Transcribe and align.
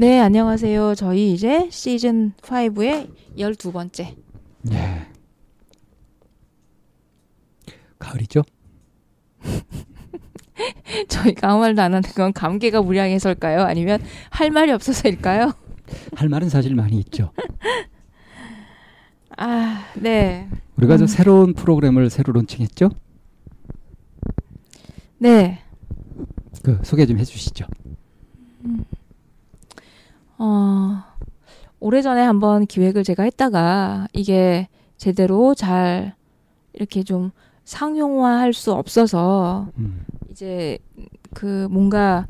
네, 0.00 0.20
안녕하세요. 0.20 0.94
저희 0.94 1.32
이제 1.32 1.68
시즌 1.72 2.32
5의 2.42 3.10
12번째. 3.36 4.14
네. 4.62 5.08
가을이죠? 7.98 8.44
저희가 11.08 11.50
아무 11.50 11.62
말도 11.62 11.82
안 11.82 11.94
하는 11.94 12.08
건 12.10 12.32
감기가 12.32 12.80
무량해서일까요? 12.80 13.62
아니면 13.62 14.00
할 14.30 14.52
말이 14.52 14.70
없어서일까요? 14.70 15.52
할 16.14 16.28
말은 16.28 16.48
사실 16.48 16.76
많이 16.76 16.96
있죠. 17.00 17.32
아, 19.36 19.84
네. 19.96 20.48
우리가 20.76 20.96
저 20.96 21.02
음. 21.02 21.06
새로운 21.08 21.54
프로그램을 21.54 22.08
새로 22.08 22.32
론칭했죠? 22.34 22.90
네. 25.18 25.58
그 26.62 26.78
소개 26.84 27.04
좀 27.04 27.18
해주시죠. 27.18 27.66
어, 30.38 31.02
오래전에 31.80 32.22
한번 32.22 32.66
기획을 32.66 33.04
제가 33.04 33.24
했다가 33.24 34.08
이게 34.12 34.68
제대로 34.96 35.54
잘 35.54 36.14
이렇게 36.72 37.02
좀 37.02 37.30
상용화할 37.64 38.52
수 38.52 38.72
없어서 38.72 39.68
음. 39.78 40.04
이제 40.30 40.78
그 41.34 41.68
뭔가 41.70 42.26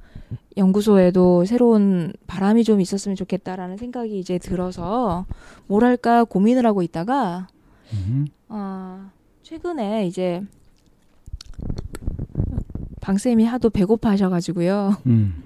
연구소에도 0.56 1.44
새로운 1.44 2.12
바람이 2.26 2.64
좀 2.64 2.80
있었으면 2.80 3.14
좋겠다라는 3.14 3.76
생각이 3.76 4.18
이제 4.18 4.38
들어서 4.38 5.24
뭘 5.66 5.84
할까 5.84 6.24
고민을 6.24 6.66
하고 6.66 6.82
있다가 6.82 7.46
음. 7.92 8.26
어, 8.48 9.10
최근에 9.42 10.06
이제 10.06 10.42
방 13.00 13.16
쌤이 13.16 13.44
하도 13.44 13.70
배고파 13.70 14.10
하셔가지고요. 14.10 14.96
음. 15.06 15.42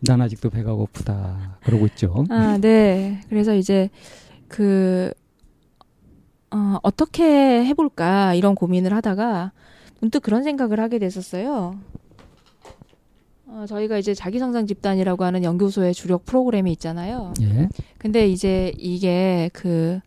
난 0.00 0.20
아직도 0.20 0.50
배가 0.50 0.74
고프다. 0.74 1.58
그러고 1.64 1.86
있죠. 1.86 2.24
아, 2.30 2.58
네. 2.60 3.20
그래서 3.28 3.54
이제 3.54 3.90
그 4.46 5.12
어, 6.50 6.78
어떻게 6.82 7.64
해볼까 7.64 8.34
이런 8.34 8.54
고민을 8.54 8.94
하다가 8.94 9.52
문득 10.00 10.22
그런 10.22 10.42
생각을 10.42 10.80
하게 10.80 10.98
됐었어요. 10.98 11.76
어, 13.46 13.64
저희가 13.66 13.98
이제 13.98 14.14
자기성장 14.14 14.66
집단이라고 14.66 15.24
하는 15.24 15.42
연구소의 15.42 15.94
주력 15.94 16.24
프로그램이 16.24 16.70
있잖아요. 16.72 17.34
예. 17.42 17.68
근데 17.98 18.28
이제 18.28 18.72
이게 18.78 19.50
그 19.52 20.00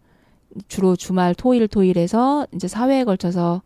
주로 0.68 0.96
주말 0.96 1.34
토일 1.36 1.68
토일에서 1.68 2.48
이제 2.54 2.68
사회에 2.68 3.04
걸쳐서 3.04 3.62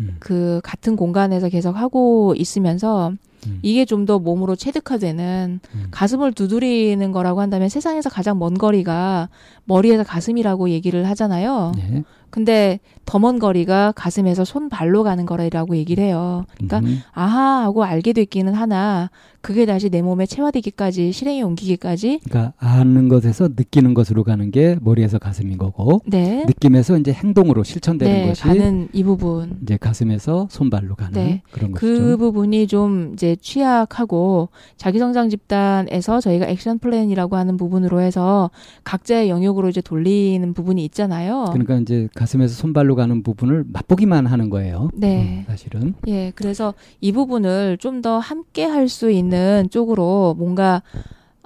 음. 0.00 0.16
그 0.18 0.60
같은 0.64 0.96
공간에서 0.96 1.48
계속 1.48 1.76
하고 1.76 2.34
있으면서 2.36 3.12
음. 3.46 3.58
이게 3.62 3.84
좀 3.84 4.00
더 4.06 4.18
몸으로 4.18 4.56
체득화되는 4.56 5.60
음. 5.74 5.86
가슴을 5.90 6.32
두드리는 6.32 7.12
거라고 7.12 7.40
한다면 7.42 7.68
세상에서 7.68 8.08
가장 8.08 8.38
먼 8.38 8.54
거리가 8.56 9.28
머리에서 9.66 10.04
가슴이라고 10.04 10.70
얘기를 10.70 11.06
하잖아요. 11.10 11.72
예. 11.78 12.02
근데 12.30 12.80
더 13.06 13.18
먼 13.18 13.38
거리가 13.40 13.92
가슴에서 13.96 14.44
손 14.44 14.68
발로 14.68 15.02
가는 15.02 15.26
거라고 15.26 15.76
얘기를 15.76 16.04
해요. 16.04 16.44
그러니까 16.54 16.78
음. 16.78 17.00
아하 17.12 17.62
하고 17.64 17.84
알게 17.84 18.12
됐기는 18.12 18.54
하나 18.54 19.10
그게 19.42 19.66
다시 19.66 19.90
내 19.90 20.00
몸에 20.00 20.26
체화되기까지 20.26 21.12
실행에 21.12 21.42
옮기기까지 21.42 22.20
그러니까 22.24 22.52
아는 22.58 23.08
것에서 23.08 23.48
느끼는 23.48 23.94
것으로 23.94 24.22
가는 24.22 24.50
게 24.50 24.76
머리에서 24.80 25.18
가슴인 25.18 25.58
거고 25.58 26.02
네. 26.06 26.44
느낌에서 26.46 26.98
이제 26.98 27.12
행동으로 27.12 27.64
실천되는 27.64 28.14
네, 28.14 28.28
것이 28.28 28.42
가는 28.42 28.88
이 28.92 29.02
부분. 29.02 29.58
이제 29.62 29.76
가슴에서 29.76 30.46
손발로 30.50 30.94
가는 30.94 31.12
네. 31.12 31.42
그런 31.50 31.72
그 31.72 31.86
것이죠. 31.98 32.16
부분이 32.18 32.66
좀 32.68 33.10
이제 33.14 33.34
취약하고 33.40 34.50
자기성장 34.76 35.30
집단에서 35.30 36.20
저희가 36.20 36.46
액션 36.46 36.78
플랜이라고 36.78 37.36
하는 37.36 37.56
부분으로 37.56 38.00
해서 38.00 38.50
각자의 38.84 39.28
영역으로 39.30 39.68
이제 39.68 39.80
돌리는 39.80 40.52
부분이 40.54 40.84
있잖아요. 40.86 41.46
그러니까 41.50 41.76
이제 41.76 42.08
가슴에서 42.20 42.54
손발로 42.54 42.96
가는 42.96 43.22
부분을 43.22 43.64
맛보기만 43.72 44.26
하는 44.26 44.50
거예요. 44.50 44.90
네. 44.92 45.22
음, 45.22 45.44
사실은. 45.46 45.94
예, 46.06 46.32
그래서 46.34 46.74
이 47.00 47.12
부분을 47.12 47.78
좀 47.80 48.02
더 48.02 48.18
함께 48.18 48.64
할 48.64 48.88
수 48.88 49.10
있는 49.10 49.68
쪽으로 49.70 50.34
뭔가 50.38 50.82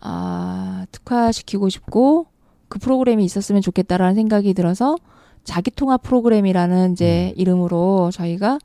아, 0.01 0.85
특화시키고 0.93 1.69
싶고 1.69 2.27
그 2.69 2.79
프로그램이 2.79 3.25
있었으면 3.25 3.63
좋겠다라는 3.63 4.15
생각이 4.15 4.53
들어서 4.55 4.97
자기 5.45 5.71
통합 5.71 6.03
프로그램이라는 6.03 6.93
이제 6.93 7.33
음. 7.37 7.41
이름으로 7.41 8.11
저희가 8.13 8.59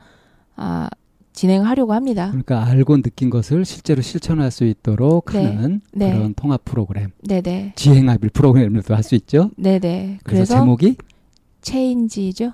아, 0.55 0.89
진행하려고 1.33 1.93
합니다. 1.93 2.27
그러니까 2.29 2.65
알고 2.65 3.01
느낀 3.01 3.29
것을 3.29 3.65
실제로 3.65 4.01
실천할 4.01 4.51
수 4.51 4.65
있도록 4.65 5.31
네. 5.31 5.45
하는 5.45 5.81
네. 5.93 6.11
그런 6.13 6.33
통합 6.33 6.65
프로그램, 6.65 7.11
네네. 7.27 7.73
지행합일 7.75 8.29
프로그램도 8.31 8.95
할 8.95 9.03
수 9.03 9.15
있죠. 9.15 9.51
네네. 9.57 10.19
그래서, 10.23 10.53
그래서, 10.53 10.55
제목이 10.55 10.97
체인지죠. 11.61 12.53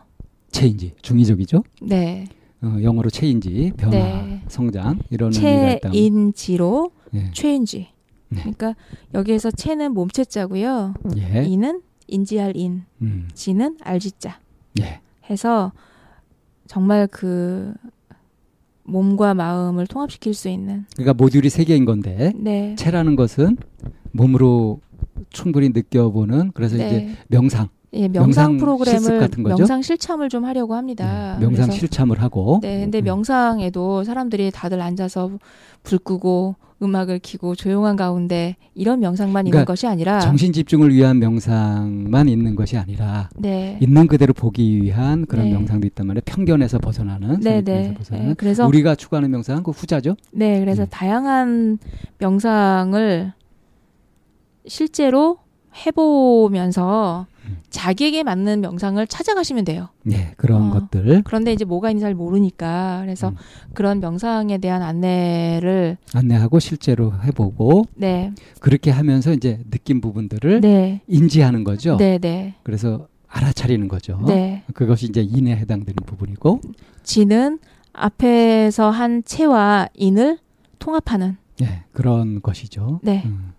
체인지, 0.51 0.93
중의적이죠. 1.01 1.63
네. 1.81 2.25
어, 2.61 2.77
영어로 2.81 3.09
change, 3.09 3.73
변화, 3.77 3.97
네. 3.97 4.41
성장 4.47 4.99
이런 5.09 5.33
의미가 5.33 5.71
있다. 5.73 5.91
체인지로 5.91 6.91
예. 7.13 7.31
체인지. 7.33 7.87
네. 8.29 8.39
그러니까 8.39 8.75
여기에서 9.13 9.51
체는 9.51 9.93
몸체자고요. 9.93 10.93
예. 11.17 11.43
이는 11.45 11.81
인지할 12.07 12.55
인, 12.55 12.83
음. 13.01 13.27
지는 13.33 13.77
알지자. 13.81 14.39
예. 14.79 15.01
해서 15.29 15.71
정말 16.67 17.07
그 17.07 17.73
몸과 18.83 19.33
마음을 19.33 19.87
통합시킬 19.87 20.33
수 20.33 20.47
있는 20.47 20.85
그러니까 20.95 21.13
모듈이 21.13 21.49
세 21.49 21.63
개인 21.63 21.85
건데 21.85 22.31
네. 22.35 22.75
체라는 22.75 23.15
것은 23.15 23.57
몸으로 24.11 24.79
충분히 25.29 25.69
느껴보는 25.69 26.51
그래서 26.53 26.75
이제 26.75 26.85
네. 26.85 27.15
명상, 27.27 27.69
예, 27.95 28.07
명상, 28.07 28.57
명상 28.57 28.57
프로그램을? 28.57 29.29
명상 29.43 29.81
실참을 29.81 30.29
좀 30.29 30.45
하려고 30.45 30.75
합니다. 30.75 31.37
네, 31.39 31.45
명상 31.45 31.67
그래서 31.67 31.79
실참을 31.79 32.21
하고 32.21 32.59
네, 32.61 32.81
근데 32.81 32.99
음. 32.99 33.05
명상에도 33.05 34.03
사람들이 34.03 34.51
다들 34.51 34.81
앉아서 34.81 35.31
불 35.83 35.99
끄고 35.99 36.55
음악을 36.83 37.21
켜고 37.23 37.55
조용한 37.55 37.95
가운데 37.95 38.57
이런 38.73 38.99
명상만 38.99 39.45
있는 39.45 39.51
그러니까 39.51 39.71
것이 39.71 39.87
아니라 39.87 40.19
정신 40.19 40.51
집중을 40.51 40.93
위한 40.93 41.19
명상만 41.19 42.27
있는 42.27 42.55
것이 42.55 42.75
아니라 42.77 43.29
네. 43.37 43.79
있는 43.81 44.07
그대로 44.07 44.33
보기 44.33 44.81
위한 44.81 45.25
그런 45.25 45.45
네. 45.45 45.53
명상도 45.53 45.87
있단 45.87 46.05
말이에요. 46.05 46.21
편견에서 46.25 46.79
벗어나는, 46.79 47.39
네, 47.39 47.61
네. 47.61 47.93
벗어나는. 47.93 48.29
네, 48.29 48.33
그래서 48.37 48.67
우리가 48.67 48.95
추구하는 48.95 49.31
명상은 49.31 49.63
그 49.63 49.71
후자죠. 49.71 50.17
네, 50.33 50.59
그래서 50.59 50.83
음. 50.83 50.87
다양한 50.89 51.77
명상을 52.17 53.31
실제로 54.67 55.37
해보면서 55.85 57.27
음. 57.29 57.34
자기에게 57.69 58.23
맞는 58.23 58.61
명상을 58.61 59.05
찾아가시면 59.07 59.65
돼요. 59.65 59.89
예, 60.11 60.33
그런 60.37 60.69
어. 60.69 60.73
것들 60.73 61.23
그런데 61.25 61.53
이제 61.53 61.65
뭐가 61.65 61.89
있는지 61.89 62.03
잘 62.03 62.13
모르니까 62.13 63.01
그래서 63.01 63.29
음. 63.29 63.35
그런 63.73 63.99
명상에 63.99 64.57
대한 64.57 64.81
안내를 64.81 65.97
안내하고 66.13 66.59
실제로 66.59 67.13
해보고 67.23 67.85
네, 67.95 68.31
그렇게 68.59 68.91
하면서 68.91 69.33
이제 69.33 69.59
느낀 69.69 70.01
부분들을 70.01 70.61
네, 70.61 71.01
인지하는 71.07 71.63
거죠. 71.63 71.97
네, 71.97 72.17
네, 72.17 72.55
그래서 72.63 73.07
알아차리는 73.27 73.87
거죠. 73.89 74.21
네. 74.25 74.63
그것이 74.73 75.07
이제 75.07 75.21
인에 75.21 75.55
해당되는 75.57 75.95
부분이고, 76.05 76.61
지는 77.03 77.59
앞에서 77.91 78.89
한 78.89 79.23
체와 79.25 79.89
인을 79.93 80.37
통합하는 80.79 81.35
예, 81.61 81.83
그런 81.91 82.41
것이죠. 82.41 82.99
네. 83.03 83.23
음. 83.25 83.54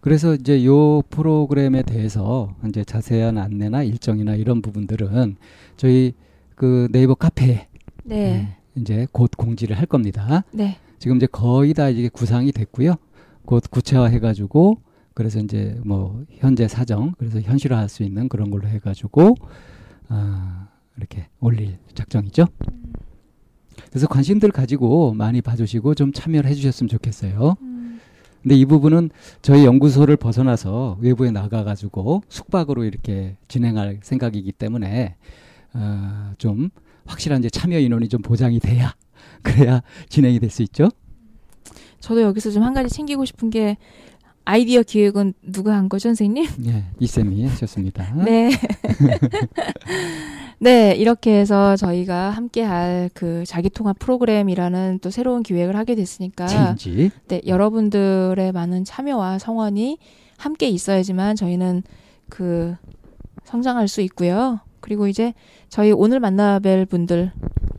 그래서 0.00 0.34
이제 0.34 0.64
요 0.64 1.02
프로그램에 1.02 1.82
대해서 1.82 2.54
이제 2.68 2.84
자세한 2.84 3.38
안내나 3.38 3.82
일정이나 3.82 4.34
이런 4.34 4.62
부분들은 4.62 5.36
저희 5.76 6.14
그 6.54 6.88
네이버 6.92 7.14
카페에 7.14 7.68
네, 8.04 8.16
예, 8.16 8.80
이제 8.80 9.06
곧 9.12 9.30
공지를 9.36 9.78
할 9.78 9.86
겁니다. 9.86 10.44
네, 10.52 10.76
지금 10.98 11.16
이제 11.16 11.26
거의 11.26 11.74
다 11.74 11.88
이게 11.88 12.08
구상이 12.08 12.52
됐고요. 12.52 12.96
곧 13.44 13.64
구체화해 13.70 14.20
가지고 14.20 14.78
그래서 15.14 15.40
이제 15.40 15.78
뭐 15.84 16.24
현재 16.30 16.68
사정 16.68 17.14
그래서 17.18 17.40
현실화할 17.40 17.88
수 17.88 18.02
있는 18.02 18.28
그런 18.28 18.50
걸로 18.50 18.68
해 18.68 18.78
가지고 18.78 19.34
아, 20.08 20.68
이렇게 20.96 21.26
올릴 21.40 21.78
작정이죠. 21.94 22.46
그래서 23.90 24.06
관심들 24.06 24.50
가지고 24.50 25.12
많이 25.14 25.40
봐주시고 25.42 25.94
좀 25.94 26.12
참여를 26.12 26.48
해주셨으면 26.50 26.88
좋겠어요. 26.88 27.56
근데 28.42 28.56
이 28.56 28.64
부분은 28.64 29.10
저희 29.40 29.64
연구소를 29.64 30.16
벗어나서 30.16 30.98
외부에 31.00 31.30
나가가지고 31.30 32.22
숙박으로 32.28 32.84
이렇게 32.84 33.36
진행할 33.48 34.00
생각이기 34.02 34.52
때문에 34.52 35.16
어, 35.74 36.32
좀 36.38 36.70
확실한 37.06 37.40
이제 37.40 37.48
참여 37.50 37.78
인원이 37.78 38.08
좀 38.08 38.20
보장이 38.22 38.58
돼야 38.60 38.94
그래야 39.42 39.82
진행이 40.08 40.38
될 40.40 40.50
수 40.50 40.62
있죠. 40.62 40.88
저도 42.00 42.22
여기서 42.22 42.50
좀 42.50 42.64
한 42.64 42.74
가지 42.74 42.88
챙기고 42.92 43.24
싶은 43.24 43.50
게 43.50 43.76
아이디어 44.44 44.82
기획은 44.82 45.34
누가 45.42 45.74
한 45.76 45.88
거죠, 45.88 46.08
선생님? 46.08 46.46
예, 46.66 46.84
이쌤이 46.98 47.46
하셨습니다. 47.46 48.12
네. 48.24 48.50
네, 50.58 50.94
이렇게 50.94 51.38
해서 51.38 51.76
저희가 51.76 52.30
함께 52.30 52.62
할 52.62 53.10
그 53.14 53.44
자기통합 53.46 53.98
프로그램이라는 53.98 55.00
또 55.02 55.10
새로운 55.10 55.42
기획을 55.42 55.76
하게 55.76 55.94
됐으니까 55.94 56.46
체인지. 56.46 57.10
네, 57.28 57.40
여러분들의 57.46 58.52
많은 58.52 58.84
참여와 58.84 59.38
성원이 59.38 59.98
함께 60.38 60.68
있어야지만 60.68 61.36
저희는 61.36 61.82
그 62.28 62.74
성장할 63.44 63.88
수 63.88 64.00
있고요. 64.02 64.60
그리고 64.80 65.06
이제 65.08 65.34
저희 65.68 65.92
오늘 65.92 66.20
만나뵐 66.20 66.88
분들 66.88 67.32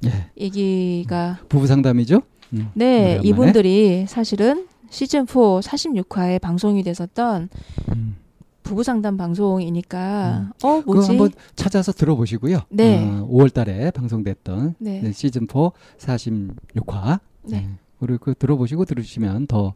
예, 0.06 0.12
얘기가 0.38 1.40
부부 1.50 1.68
상담이죠. 1.68 2.22
음, 2.54 2.70
네, 2.74 3.04
오래간만에. 3.18 3.28
이분들이 3.28 4.06
사실은 4.08 4.68
시즌 4.94 5.26
4 5.26 5.34
46화에 5.34 6.40
방송이 6.40 6.84
됐었던 6.84 7.50
음. 7.96 8.16
부부 8.62 8.84
상담 8.84 9.18
방송이니까 9.18 10.48
음. 10.48 10.52
어 10.64 10.82
뭐지? 10.86 11.10
한번 11.10 11.32
찾아서 11.56 11.92
들어보시고요. 11.92 12.62
네. 12.70 13.04
어, 13.04 13.28
5월달에 13.28 13.92
방송됐던 13.92 14.76
네. 14.78 15.02
네, 15.02 15.12
시즌 15.12 15.48
4 15.52 15.72
46화. 15.98 17.20
네. 17.42 17.70
그리고 18.00 18.20
그 18.24 18.36
들어보시고 18.36 18.86
들으시면 18.86 19.48
더 19.48 19.74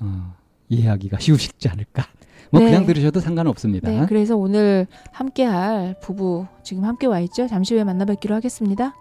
어, 0.00 0.34
이해하기가 0.68 1.18
쉬우시지 1.20 1.68
않을까. 1.68 2.04
뭐 2.50 2.60
네. 2.60 2.66
그냥 2.66 2.86
들으셔도 2.86 3.18
상관없습니다. 3.20 3.90
네, 3.90 4.06
그래서 4.06 4.36
오늘 4.36 4.86
함께할 5.12 5.96
부부 6.00 6.46
지금 6.62 6.84
함께 6.84 7.06
와 7.08 7.18
있죠. 7.20 7.48
잠시 7.48 7.74
후에 7.74 7.82
만나 7.82 8.04
뵙기로 8.04 8.36
하겠습니다. 8.36 8.94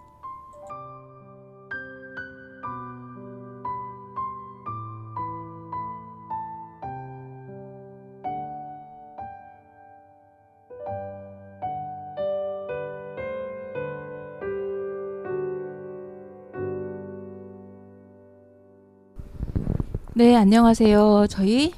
네, 20.19 20.35
안녕하세요. 20.35 21.27
저희 21.29 21.71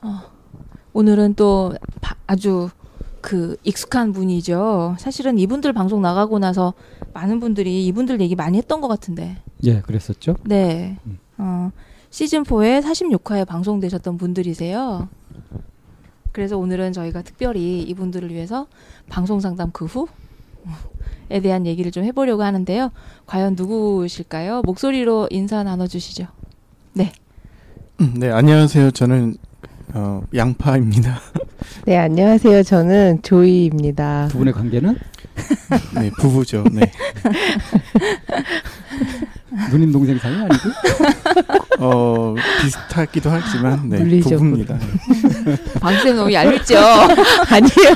어, 0.00 0.20
오늘은 0.94 1.34
또 1.34 1.74
바- 2.00 2.16
아주 2.26 2.70
그 3.20 3.58
익숙한 3.64 4.12
분이죠. 4.12 4.96
사실은 4.98 5.38
이분들 5.38 5.74
방송 5.74 6.00
나가고 6.00 6.38
나서 6.38 6.72
많은 7.12 7.40
분들이 7.40 7.84
이분들 7.84 8.22
얘기 8.22 8.34
많이 8.34 8.56
했던 8.56 8.80
것 8.80 8.88
같은데. 8.88 9.42
예, 9.62 9.82
그랬었죠. 9.82 10.36
네. 10.44 10.98
음. 11.04 11.18
어, 11.36 11.70
시즌 12.08 12.44
4에 12.44 12.82
46화에 12.82 13.46
방송되셨던 13.46 14.16
분들이세요. 14.16 15.06
그래서 16.32 16.56
오늘은 16.56 16.94
저희가 16.94 17.20
특별히 17.20 17.82
이분들을 17.82 18.30
위해서 18.30 18.68
방송 19.10 19.40
상담 19.40 19.70
그 19.70 19.84
후에 19.84 21.40
대한 21.42 21.66
얘기를 21.66 21.92
좀 21.92 22.04
해보려고 22.04 22.42
하는데요. 22.42 22.90
과연 23.26 23.54
누구실까요? 23.54 24.62
목소리로 24.64 25.28
인사 25.30 25.62
나눠주시죠. 25.62 26.28
음, 28.04 28.12
네, 28.18 28.30
안녕하세요. 28.30 28.90
저는 28.90 29.34
어, 29.94 30.22
양파입니다. 30.34 31.18
네, 31.86 31.96
안녕하세요. 31.96 32.62
저는 32.62 33.22
조이입니다. 33.22 34.28
두 34.30 34.36
분의 34.38 34.52
관계는 34.52 34.98
네, 35.96 36.10
부부죠. 36.20 36.64
네. 36.70 36.92
누님 39.70 39.90
동생 39.90 40.18
사이 40.18 40.34
아니고? 40.34 40.54
어, 41.78 42.34
비슷하기도 42.60 43.30
하지만 43.30 43.88
네, 43.88 44.00
물리적으로. 44.00 44.38
부부입니다. 44.50 44.78
방쌤 45.80 46.16
너무 46.16 46.30
얄밉죠? 46.30 46.76
아니에요. 47.48 47.94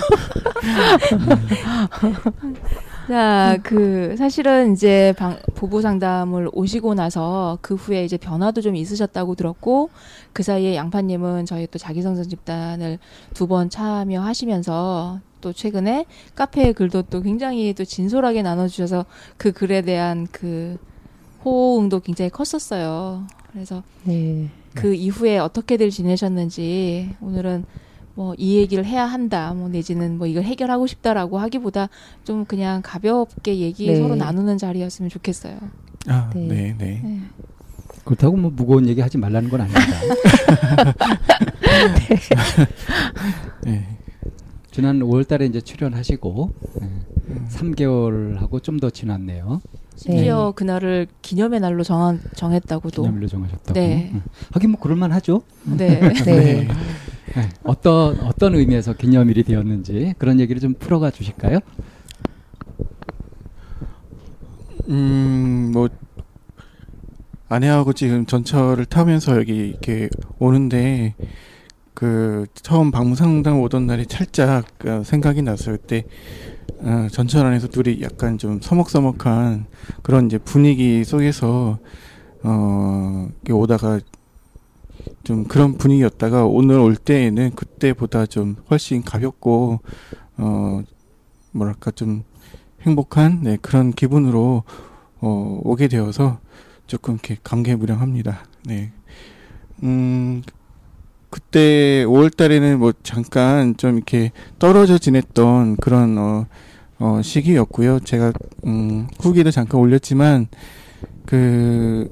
자, 3.09 3.57
그 3.63 4.17
사실은 4.19 4.75
이제 4.75 5.15
방, 5.17 5.39
부부 5.55 5.81
상담을 5.81 6.51
오시고 6.53 6.93
나서 6.93 7.59
그 7.63 7.75
후에 7.75 8.05
이제 8.05 8.19
변화도 8.19 8.61
좀 8.61 8.77
있으셨다고 8.77 9.35
들었고 9.35 9.89
그 10.35 10.43
사이에 10.43 10.77
양파님은 10.77 11.47
저희 11.47 11.67
또 11.69 11.79
자기성장 11.79 12.29
집단을 12.29 12.99
두 13.33 13.47
번 13.47 13.71
참여하시면서 13.71 15.21
또 15.41 15.53
최근에 15.55 16.05
카페 16.35 16.73
글도 16.75 17.03
또 17.03 17.23
굉장히 17.23 17.73
또 17.73 17.83
진솔하게 17.87 18.43
나눠주셔서 18.43 19.07
그 19.39 19.53
글에 19.53 19.81
대한 19.81 20.27
그 20.31 20.77
호응도 21.47 22.01
굉장히 22.01 22.31
컸었어요. 22.31 23.27
그래서 23.53 23.83
네. 24.05 24.51
그 24.75 24.93
이후에 24.95 25.39
어떻게들 25.39 25.89
지내셨는지 25.89 27.15
오늘은 27.23 27.65
뭐 28.19 28.35
이 28.37 28.57
얘기를 28.57 28.85
해야 28.85 29.07
한다 29.07 29.55
뭐 29.55 29.69
내지는 29.69 30.19
뭐 30.19 30.27
이걸 30.27 30.43
해결하고 30.43 30.87
싶다라고 30.89 31.39
하기보다 31.39 31.89
좀 32.25 32.45
그냥 32.45 32.83
가볍게 32.85 33.59
얘기 33.59 33.87
네. 33.87 33.97
서로 33.97 34.17
나누는 34.17 34.59
자리였으면 34.59 35.09
좋겠어요. 35.09 35.57
아, 36.09 36.31
네. 36.35 36.41
네, 36.47 36.75
네. 36.79 37.01
네. 37.05 37.21
그렇다고 38.05 38.37
뭐 38.37 38.51
무거운 38.51 38.89
얘기 38.89 39.01
하지 39.01 39.19
말라는 39.19 39.49
건 39.51 39.61
아닙니다. 39.61 40.01
네. 43.65 43.87
지난 44.71 45.01
5월달에 45.01 45.49
이제 45.49 45.61
출연하시고 45.61 46.51
예, 46.83 46.85
음, 46.85 47.49
3개월하고 47.51 48.63
좀 48.63 48.79
더 48.81 48.91
지났네요. 48.91 49.61
심지어 49.97 50.53
그날을 50.55 51.09
기념의 51.23 51.59
날로 51.61 51.83
정한, 51.83 52.21
정했다고도. 52.37 53.03
기념일로 53.03 53.27
정하셨다고. 53.27 53.73
네. 53.79 54.11
음. 54.15 54.23
하긴 54.53 54.71
뭐 54.71 54.81
그럴만 54.81 55.11
하죠. 55.13 55.43
네. 55.65 55.99
네. 56.25 56.69
네. 57.35 57.43
네. 57.43 57.49
어떤 57.65 58.19
어떤 58.21 58.55
의미에서 58.55 58.95
기념일이 58.95 59.43
되었는지 59.45 60.15
그런 60.19 60.41
얘기를 60.41 60.61
좀 60.61 60.75
풀어가 60.75 61.11
주실까요? 61.11 61.61
음, 64.89 65.71
뭐 65.73 65.89
아내하고 67.49 67.93
지금 67.93 68.27
전철을 68.27 68.87
타면서 68.87 69.37
여기 69.37 69.69
이렇게 69.69 70.09
오는데 70.39 71.15
그 71.95 72.47
처음 72.55 72.91
방문상담 72.91 73.61
오던 73.61 73.87
날이 73.87 74.05
살짝 74.09 74.67
어, 74.87 75.03
생각이 75.05 75.43
났어요. 75.43 75.77
그때 75.77 76.05
어, 76.81 77.09
전철 77.11 77.45
안에서 77.47 77.69
둘이 77.69 78.01
약간 78.03 78.39
좀 78.39 78.61
서먹서먹한 78.61 79.67
그런 80.03 80.27
이제 80.27 80.39
분위기 80.39 81.05
속에서 81.05 81.79
어, 82.43 83.29
오다가 83.51 83.99
좀 85.29 85.45
그런 85.45 85.75
분위기였다가 85.77 86.47
오늘 86.47 86.79
올 86.79 86.97
때에는 86.97 87.51
그때보다 87.55 88.25
좀 88.25 88.57
훨씬 88.71 89.03
가볍고 89.03 89.81
어 90.39 90.83
뭐랄까 91.53 91.91
좀 91.91 92.23
행복한 92.81 93.43
네, 93.43 93.59
그런 93.61 93.93
기분으로 93.93 94.63
어, 95.21 95.61
오게 95.65 95.89
되어서 95.89 96.39
조금 96.87 97.13
이렇게 97.13 97.37
감개무량합니다. 97.45 98.47
네. 98.65 98.91
음, 99.83 100.41
그때 101.29 102.07
5월 102.07 102.35
달에는 102.35 102.79
뭐 102.79 102.95
잠깐 103.03 103.77
좀 103.77 103.97
이렇게 103.97 104.33
떨어져 104.59 104.97
지냈던 104.97 105.77
그런 105.77 106.17
어, 106.17 106.47
어 107.01 107.21
시기였고요. 107.21 108.01
제가 108.01 108.33
음 108.65 109.07
후기도 109.21 109.51
잠깐 109.51 109.79
올렸지만 109.79 110.49
그 111.27 112.11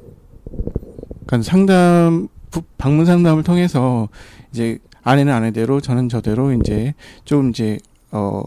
그러니까 1.24 1.50
상담 1.50 2.28
부- 2.28 2.35
방문 2.78 3.06
상담을 3.06 3.42
통해서 3.42 4.08
이제 4.52 4.78
아내는 5.02 5.32
아내대로 5.32 5.80
저는 5.80 6.08
저대로 6.08 6.52
이제 6.52 6.94
좀 7.24 7.50
이제 7.50 7.78
어 8.10 8.42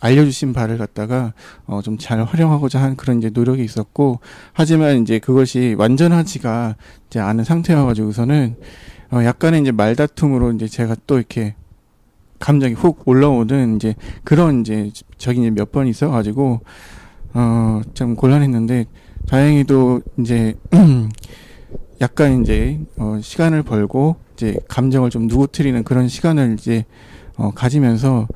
알려주신 0.00 0.52
바를 0.52 0.78
갖다가 0.78 1.32
어 1.66 1.80
좀 1.82 1.96
잘 1.98 2.22
활용하고자 2.22 2.80
한 2.82 2.96
그런 2.96 3.18
이제 3.18 3.30
노력이 3.30 3.64
있었고 3.64 4.20
하지만 4.52 5.02
이제 5.02 5.18
그것이 5.18 5.74
완전하지가 5.78 6.76
이제 7.08 7.18
않은 7.20 7.44
상태여 7.44 7.86
가지고서는 7.86 8.56
어 9.12 9.24
약간의 9.24 9.62
이제 9.62 9.72
말다툼으로 9.72 10.52
이제 10.52 10.66
제가 10.68 10.96
또 11.06 11.16
이렇게 11.18 11.54
감정이 12.38 12.74
훅 12.74 13.08
올라오는 13.08 13.76
이제 13.76 13.94
그런 14.24 14.60
이제 14.60 14.90
적이 15.18 15.40
이제 15.40 15.50
몇 15.50 15.70
번 15.72 15.86
있어 15.86 16.10
가지고 16.10 16.60
어좀 17.32 18.16
곤란했는데 18.16 18.86
다행히도 19.28 20.02
이제 20.18 20.54
약간 22.00 22.42
이제 22.42 22.80
어 22.98 23.18
시간을 23.22 23.62
벌고 23.62 24.16
이제 24.34 24.56
감정을 24.68 25.10
좀 25.10 25.26
누구트리는 25.26 25.82
그런 25.84 26.08
시간을 26.08 26.56
이제 26.58 26.84
어 27.36 27.50
가지면서 27.50 28.28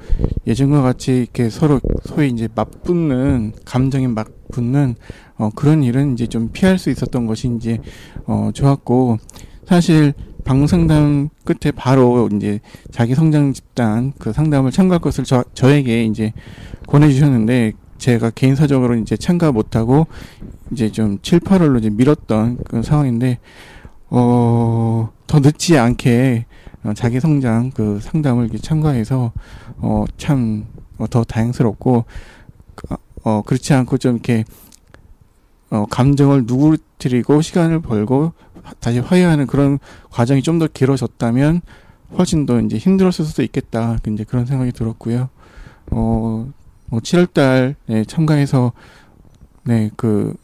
예전과 0.47 0.83
같이 0.83 1.23
이렇게 1.23 1.51
서로 1.51 1.81
소위 2.05 2.29
이제 2.29 2.49
맞붙는 2.55 3.53
감정에 3.65 4.09
맞붙는 4.09 4.95
어 5.37 5.51
그런 5.55 5.83
일은 5.83 6.15
이제 6.15 6.27
좀 6.27 6.51
피할 6.53 6.79
수 6.79 6.91
있었던 6.91 7.27
것이 7.27 7.51
이제 7.57 7.79
어 8.27 8.51
좋았고 8.53 9.19
사실 9.67 10.15
방문 10.45 10.67
상담 10.67 11.29
끝에 11.45 11.71
바로 11.71 12.29
이제 12.33 12.61
자기 12.91 13.15
성장 13.15 13.53
집단 13.53 14.13
그 14.19 14.33
상담을 14.33 14.71
참가할 14.71 15.01
것을 15.01 15.25
저 15.25 15.45
저에게 15.55 16.05
이제 16.05 16.33
권해 16.87 17.11
주셨는데 17.11 17.73
제가 17.99 18.31
개인사적으로 18.31 18.97
이제 18.97 19.17
참가 19.17 19.53
못 19.53 19.77
하고 19.77 20.07
이제 20.73 20.91
좀 20.91 21.19
7, 21.23 21.41
8월로 21.41 21.79
이제 21.79 21.91
미뤘던 21.91 22.59
그런 22.65 22.83
상황인데 22.83 23.39
어, 24.09 25.11
더 25.27 25.41
늦지 25.41 25.79
않게 25.79 26.47
어, 26.85 26.93
자기 26.95 27.21
성장 27.21 27.71
그 27.71 28.01
상담을 28.01 28.45
이렇게 28.45 28.59
참가해서 28.59 29.33
어, 29.79 30.05
참, 30.17 30.67
어, 30.99 31.07
더 31.07 31.25
다행스럽고, 31.25 32.05
어, 32.91 32.95
어, 33.25 33.43
그렇지 33.43 33.73
않고 33.75 33.99
좀 33.99 34.15
이렇게, 34.15 34.45
어, 35.71 35.87
감정을 35.91 36.45
누구트리고 36.47 37.41
시간을 37.43 37.81
벌고 37.81 38.33
다시 38.81 38.99
화해하는 38.99 39.47
그런 39.47 39.79
과정이 40.11 40.43
좀 40.43 40.59
더 40.59 40.67
길어졌다면 40.67 41.63
훨씬 42.19 42.45
더 42.45 42.61
이제 42.61 42.77
힘들었을 42.77 43.25
수도 43.25 43.43
있겠다. 43.43 43.99
이제 44.09 44.25
그런 44.25 44.47
생각이 44.47 44.73
들었고요. 44.73 45.29
어, 45.91 46.51
뭐 46.87 47.01
7월 47.01 47.33
달에 47.33 48.05
참가해서 48.05 48.73
네, 49.65 49.91
그 49.97 50.35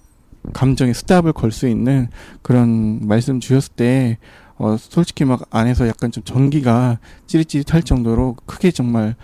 감정의 0.53 0.95
스탑을 0.95 1.33
걸 1.33 1.51
수 1.51 1.69
있는 1.69 2.09
그런 2.43 3.07
말씀 3.07 3.41
주셨을 3.41 3.73
때 3.75 4.19
어, 4.59 4.77
솔직히 4.79 5.25
막 5.25 5.43
안에서 5.51 5.87
약간 5.89 6.11
좀 6.11 6.23
전기가 6.25 6.99
찌릿찌릿할 7.27 7.83
정도로 7.83 8.37
크게 8.47 8.71
정말 8.71 9.15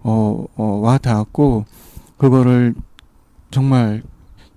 어, 0.00 0.44
어, 0.56 0.64
와 0.82 0.98
닿았고 0.98 1.64
그거를 2.16 2.74
정말 3.50 4.02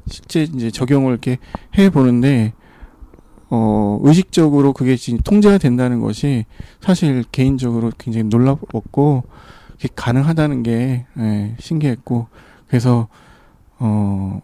실제 0.07 0.43
이제 0.43 0.71
적용을 0.71 1.11
이렇게 1.11 1.37
해 1.77 1.89
보는데 1.89 2.53
어, 3.49 3.99
의식적으로 4.03 4.73
그게 4.73 4.95
지금 4.95 5.19
통제가 5.19 5.57
된다는 5.57 5.99
것이 5.99 6.45
사실 6.81 7.23
개인적으로 7.31 7.91
굉장히 7.97 8.25
놀랍고 8.25 9.23
그게 9.71 9.89
가능하다는 9.95 10.63
게 10.63 11.05
예, 11.17 11.55
신기했고 11.59 12.27
그래서 12.67 13.07
어 13.77 14.41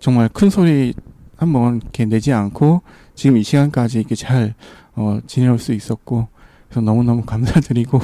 정말 0.00 0.28
큰 0.28 0.50
소리 0.50 0.94
한번 1.36 1.76
이렇게 1.76 2.04
내지 2.06 2.32
않고 2.32 2.82
지금 3.14 3.36
이 3.36 3.42
시간까지 3.42 3.98
이렇게 3.98 4.14
잘 4.14 4.54
어, 4.96 5.20
지내올 5.26 5.58
수 5.58 5.72
있었고 5.72 6.28
그래서 6.68 6.80
너무너무 6.80 7.22
감사드리고 7.26 8.00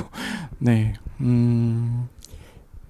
네, 0.59 0.95
음, 1.21 2.09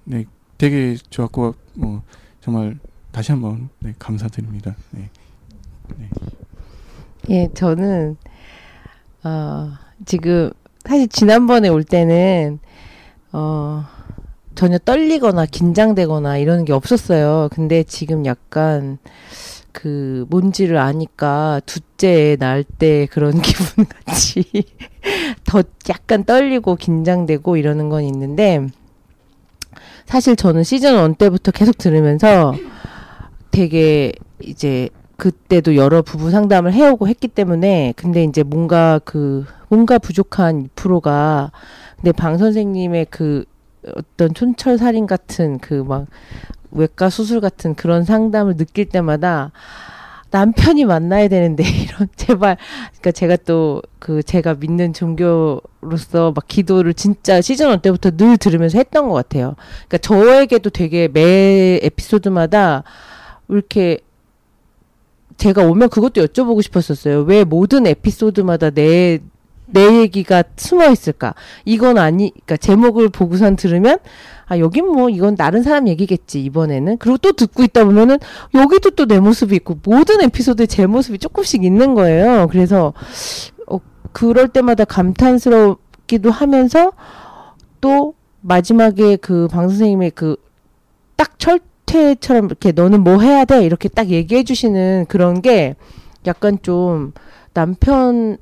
네, 0.03 0.25
되게 0.57 0.95
좋았고 1.09 1.55
뭐 1.73 2.03
정말 2.41 2.77
다시 3.11 3.31
한번 3.31 3.69
네, 3.79 3.93
감사드립니다. 3.97 4.75
네. 4.91 5.09
예, 7.29 7.49
저는 7.53 8.17
어, 9.23 9.73
지금 10.05 10.51
사실 10.85 11.07
지난번에 11.07 11.67
올 11.67 11.83
때는 11.83 12.59
어, 13.33 13.85
전혀 14.57 14.79
떨리거나 14.79 15.45
긴장되거나 15.45 16.37
이러는 16.39 16.65
게 16.65 16.73
없었어요. 16.73 17.47
근데 17.51 17.83
지금 17.83 18.25
약간 18.25 18.97
그 19.71 20.25
뭔지를 20.31 20.77
아니까 20.77 21.61
둘째 21.67 22.35
날 22.39 22.63
때 22.63 23.05
그런 23.11 23.33
기분 23.39 23.85
같이 23.85 24.43
더 25.45 25.61
약간 25.89 26.23
떨리고 26.23 26.75
긴장되고 26.75 27.55
이러는 27.55 27.89
건 27.89 28.03
있는데 28.05 28.65
사실 30.07 30.35
저는 30.35 30.63
시즌 30.63 31.07
1 31.07 31.13
때부터 31.15 31.51
계속 31.51 31.77
들으면서 31.77 32.55
되게 33.51 34.11
이제 34.41 34.89
그때도 35.17 35.75
여러 35.75 36.01
부부 36.01 36.31
상담을 36.31 36.73
해오고 36.73 37.07
했기 37.07 37.27
때문에 37.27 37.93
근데 37.95 38.23
이제 38.23 38.41
뭔가 38.41 38.99
그 39.05 39.45
뭔가 39.69 39.99
부족한 39.99 40.69
2%가 40.75 41.51
근데 41.97 42.11
방 42.11 42.39
선생님의 42.39 43.07
그 43.11 43.45
어떤 43.95 44.33
촌철 44.33 44.77
살인 44.77 45.07
같은 45.07 45.59
그 45.59 45.83
막 45.83 46.07
외과 46.71 47.09
수술 47.09 47.39
같은 47.41 47.75
그런 47.75 48.03
상담을 48.03 48.57
느낄 48.57 48.85
때마다 48.85 49.51
남편이 50.31 50.83
만나야 50.85 51.29
되는데 51.29 51.63
이런 51.67 52.09
제발 52.17 52.57
그러니까 52.91 53.11
제가 53.11 53.37
또 53.37 53.81
그 54.07 54.23
제가 54.23 54.55
믿는 54.55 54.93
종교로서 54.93 56.31
막 56.33 56.47
기도를 56.47 56.93
진짜 56.93 57.41
시즌 57.41 57.69
1 57.71 57.81
때부터 57.81 58.11
늘 58.11 58.37
들으면서 58.37 58.77
했던 58.77 59.09
것 59.09 59.15
같아요. 59.15 59.55
그러니까 59.87 59.97
저에게도 59.97 60.69
되게 60.69 61.09
매 61.09 61.77
에피소드마다 61.83 62.83
이렇게 63.49 63.99
제가 65.35 65.63
오면 65.63 65.89
그것도 65.89 66.25
여쭤보고 66.25 66.61
싶었었어요. 66.61 67.23
왜 67.23 67.43
모든 67.43 67.85
에피소드마다 67.85 68.69
내, 68.69 69.19
내 69.67 69.99
얘기가 70.01 70.43
숨어 70.55 70.89
있을까? 70.89 71.33
이건 71.65 71.97
아니, 71.97 72.31
그러니까 72.31 72.57
제목을 72.57 73.09
보고선 73.09 73.55
들으면, 73.55 73.97
아, 74.45 74.57
여긴 74.59 74.87
뭐, 74.87 75.09
이건 75.09 75.35
다른 75.35 75.61
사람 75.63 75.87
얘기겠지, 75.87 76.41
이번에는. 76.43 76.97
그리고 76.97 77.17
또 77.17 77.33
듣고 77.33 77.63
있다 77.63 77.83
보면은, 77.85 78.17
여기도 78.55 78.91
또 78.91 79.05
내 79.05 79.19
모습이 79.19 79.55
있고, 79.57 79.77
모든 79.83 80.21
에피소드에 80.21 80.65
제 80.67 80.85
모습이 80.85 81.19
조금씩 81.19 81.63
있는 81.63 81.95
거예요. 81.95 82.47
그래서, 82.49 82.93
어, 83.67 83.79
그럴 84.13 84.47
때마다 84.47 84.85
감탄스럽기도 84.85 86.31
하면서, 86.31 86.93
또, 87.81 88.13
마지막에 88.41 89.17
그 89.17 89.47
방 89.51 89.67
선생님의 89.69 90.11
그, 90.11 90.37
딱 91.17 91.37
철, 91.39 91.59
태처럼 91.85 92.45
이렇게 92.45 92.71
너는 92.71 93.01
뭐 93.01 93.19
해야 93.21 93.45
돼 93.45 93.65
이렇게 93.65 93.87
딱 93.89 94.09
얘기해 94.09 94.43
주시는 94.43 95.05
그런 95.07 95.41
게 95.41 95.75
약간 96.25 96.57
좀 96.61 97.13
남편 97.53 98.37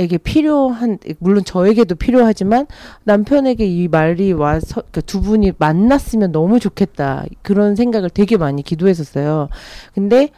에게 0.00 0.16
필요한 0.16 0.98
물론 1.18 1.44
저에게도 1.44 1.94
필요하지만 1.96 2.66
남편에게 3.04 3.66
이 3.66 3.86
말이 3.86 4.32
와서 4.32 4.82
그두 4.92 5.20
분이 5.20 5.52
만났으면 5.58 6.32
너무 6.32 6.58
좋겠다 6.58 7.26
그런 7.42 7.76
생각을 7.76 8.08
되게 8.08 8.38
많이 8.38 8.62
기도했었어요. 8.62 9.50
근데 9.94 10.30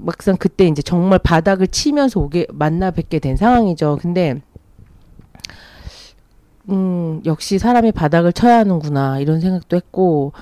막상 0.00 0.36
그때 0.36 0.66
이제 0.66 0.82
정말 0.82 1.20
바닥을 1.20 1.68
치면서 1.68 2.18
오게 2.18 2.48
만나 2.52 2.90
뵙게 2.90 3.20
된 3.20 3.36
상황이죠. 3.36 3.98
근데 4.00 4.42
음 6.68 7.22
역시 7.24 7.60
사람이 7.60 7.92
바닥을 7.92 8.32
쳐야 8.32 8.58
하는구나 8.58 9.20
이런 9.20 9.40
생각도 9.40 9.76
했고 9.76 10.32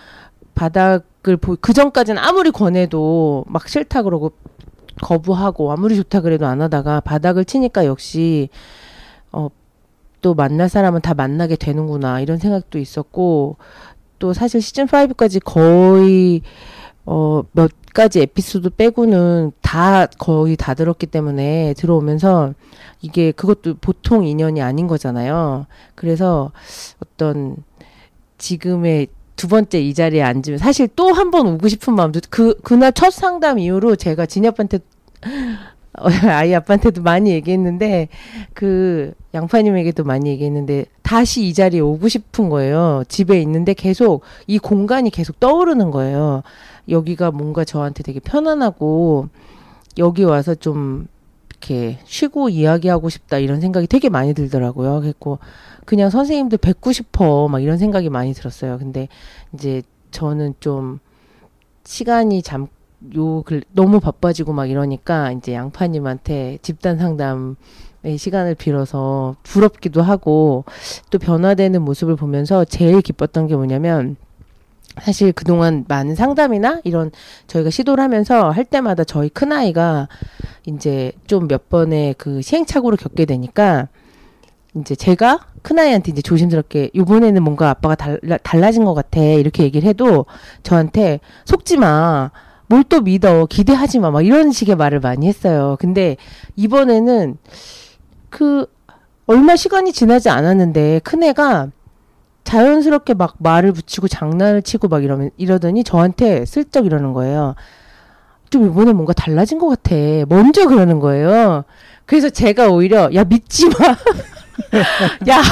바닥을 0.55 1.37
보, 1.37 1.55
그 1.61 1.75
전까지는 1.75 2.23
아무리 2.23 2.51
권해도 2.51 3.45
막 3.47 3.69
싫다 3.69 4.05
그러고 4.05 4.33
거부하고 5.03 5.73
아무리 5.73 5.97
좋다 5.97 6.21
그래도 6.21 6.47
안 6.47 6.61
하다가 6.63 7.01
바닥을 7.01 7.45
치니까 7.45 7.87
역시 7.87 8.49
어, 9.33 9.49
또 10.21 10.35
만날 10.35 10.69
사람은 10.69 11.03
다 11.03 11.15
만나게 11.15 11.57
되는구나 11.57 12.21
이런 12.21 12.39
생각도 12.39 12.79
있었고 12.79 13.57
또 14.19 14.33
사실 14.33 14.63
시즌 14.63 14.87
5까지 14.87 15.43
거의 15.45 16.43
어, 17.05 17.43
몇 17.53 17.71
가지 17.95 18.21
에피소드 18.21 18.71
빼고는 18.71 19.53
다 19.63 20.07
거의 20.07 20.57
다 20.57 20.75
들었기 20.75 21.07
때문에 21.07 21.75
들어오면서 21.79 22.53
이게 23.01 23.33
그것도 23.33 23.77
보통 23.81 24.27
인연이 24.27 24.61
아닌 24.61 24.87
거잖아요. 24.87 25.67
그래서 25.95 26.53
어떤 27.01 27.57
지금의 28.39 29.09
두 29.37 29.49
번째 29.49 29.81
이 29.81 29.93
자리에 29.95 30.23
앉으면 30.23 30.59
사실 30.59 30.89
또 30.97 31.13
한 31.13 31.31
번 31.31 31.47
오고 31.47 31.69
싶은 31.69 31.95
마음도 31.95 32.21
그 32.31 32.55
그날 32.63 32.93
첫 32.93 33.11
상담 33.13 33.59
이후로 33.59 33.97
제가 33.97 34.27
진이 34.27 34.49
아빠한테 34.49 34.79
어, 35.99 36.09
아이 36.29 36.55
아빠한테도 36.55 37.03
많이 37.03 37.31
얘기했는데 37.31 38.09
그 38.55 39.13
양파님에게도 39.35 40.05
많이 40.05 40.29
얘기했는데 40.31 40.87
다시 41.03 41.47
이 41.47 41.55
자리에 41.55 41.81
오고 41.81 42.09
싶은 42.09 42.49
거예요. 42.49 43.03
집에 43.09 43.41
있는데 43.43 43.73
계속 43.75 44.23
이 44.47 44.59
공간이 44.59 45.11
계속 45.11 45.41
떠오르는 45.41 45.91
거예요. 45.91 46.43
여기가 46.89 47.31
뭔가 47.31 47.65
저한테 47.65 48.03
되게 48.03 48.21
편안하고 48.21 49.29
여기 49.99 50.25
와서 50.25 50.55
좀 50.55 51.07
이렇게 51.51 51.99
쉬고 52.05 52.51
이야기하고 52.51 53.09
싶다 53.09 53.39
이런 53.39 53.61
생각이 53.61 53.87
되게 53.87 54.09
많이 54.11 54.35
들더라고요. 54.35 55.01
그래고 55.01 55.39
그냥 55.87 56.11
선생님들 56.11 56.59
뵙고 56.59 56.93
싶어 56.93 57.49
막 57.49 57.61
이런 57.61 57.79
생각이 57.79 58.11
많이 58.11 58.35
들었어요. 58.35 58.77
근데 58.79 59.09
이제 59.55 59.83
저는 60.11 60.55
좀 60.61 60.99
시간이 61.85 62.43
잠, 62.43 62.67
요, 63.17 63.43
글, 63.43 63.63
너무 63.73 64.01
바빠지고 64.01 64.53
막 64.53 64.67
이러니까 64.67 65.33
이제 65.33 65.55
양파님한테 65.55 66.59
집단 66.63 66.99
상담의 66.99 67.57
시간을 68.19 68.57
빌어서 68.57 69.37
부럽기도 69.45 70.03
하고 70.03 70.65
또 71.11 71.19
변화되는 71.19 71.81
모습을 71.81 72.17
보면서 72.17 72.65
제일 72.65 73.01
기뻤던 73.01 73.47
게 73.47 73.57
뭐냐면 73.57 74.17
사실 75.01 75.33
그동안 75.33 75.85
많은 75.89 76.15
상담이나 76.15 76.81
이런 76.83 77.11
저희가 77.47 77.71
시도를 77.71 78.03
하면서 78.03 78.51
할 78.51 78.65
때마다 78.65 79.05
저희 79.05 79.29
큰아이가 79.29 80.09
이제 80.67 81.13
좀 81.27 81.47
몇 81.49 81.69
번의 81.69 82.15
그 82.19 82.43
시행착오를 82.43 82.97
겪게 82.99 83.25
되니까 83.27 83.89
이제 84.81 84.95
제가 84.95 85.41
큰아이한테 85.63 86.13
이제 86.13 86.23
조심스럽게 86.23 86.91
요번에는 86.95 87.43
뭔가 87.43 87.71
아빠가 87.71 87.95
달라, 87.95 88.37
달라진 88.43 88.85
것 88.85 88.95
같아 88.95 89.21
이렇게 89.21 89.63
얘기를 89.65 89.89
해도 89.89 90.27
저한테 90.63 91.21
속지 91.45 91.77
마. 91.79 92.31
뭘 92.69 92.83
또 92.89 93.01
믿어. 93.01 93.47
기대하지 93.47 94.01
마. 94.01 94.11
막 94.11 94.25
이런 94.25 94.51
식의 94.53 94.77
말을 94.77 95.01
많이 95.01 95.29
했어요. 95.29 95.77
근데 95.79 96.17
이번에는 96.57 97.37
그 98.31 98.67
얼마 99.27 99.57
시간이 99.57 99.93
지나지 99.93 100.29
않았는데 100.31 101.01
큰애가 101.01 101.71
자연스럽게 102.45 103.15
막 103.15 103.35
말을 103.39 103.73
붙이고 103.73 104.07
장난을 104.09 104.63
치고 104.63 104.89
막 104.89 105.03
이러면 105.03 105.31
이러더니 105.37 105.83
저한테 105.85 106.45
슬쩍 106.45 106.87
이러는 106.87 107.13
거예요. 107.13 107.55
좀 108.51 108.67
이번에 108.67 108.93
뭔가 108.93 109.13
달라진 109.13 109.59
것 109.59 109.69
같아. 109.69 109.97
먼저 110.29 110.67
그러는 110.69 111.01
거예요. 111.01 111.65
그래서 112.05 112.31
제가 112.31 112.69
오히려 112.69 113.11
야 113.15 113.25
믿지 113.25 113.69
마. 113.69 113.75
야 115.29 115.43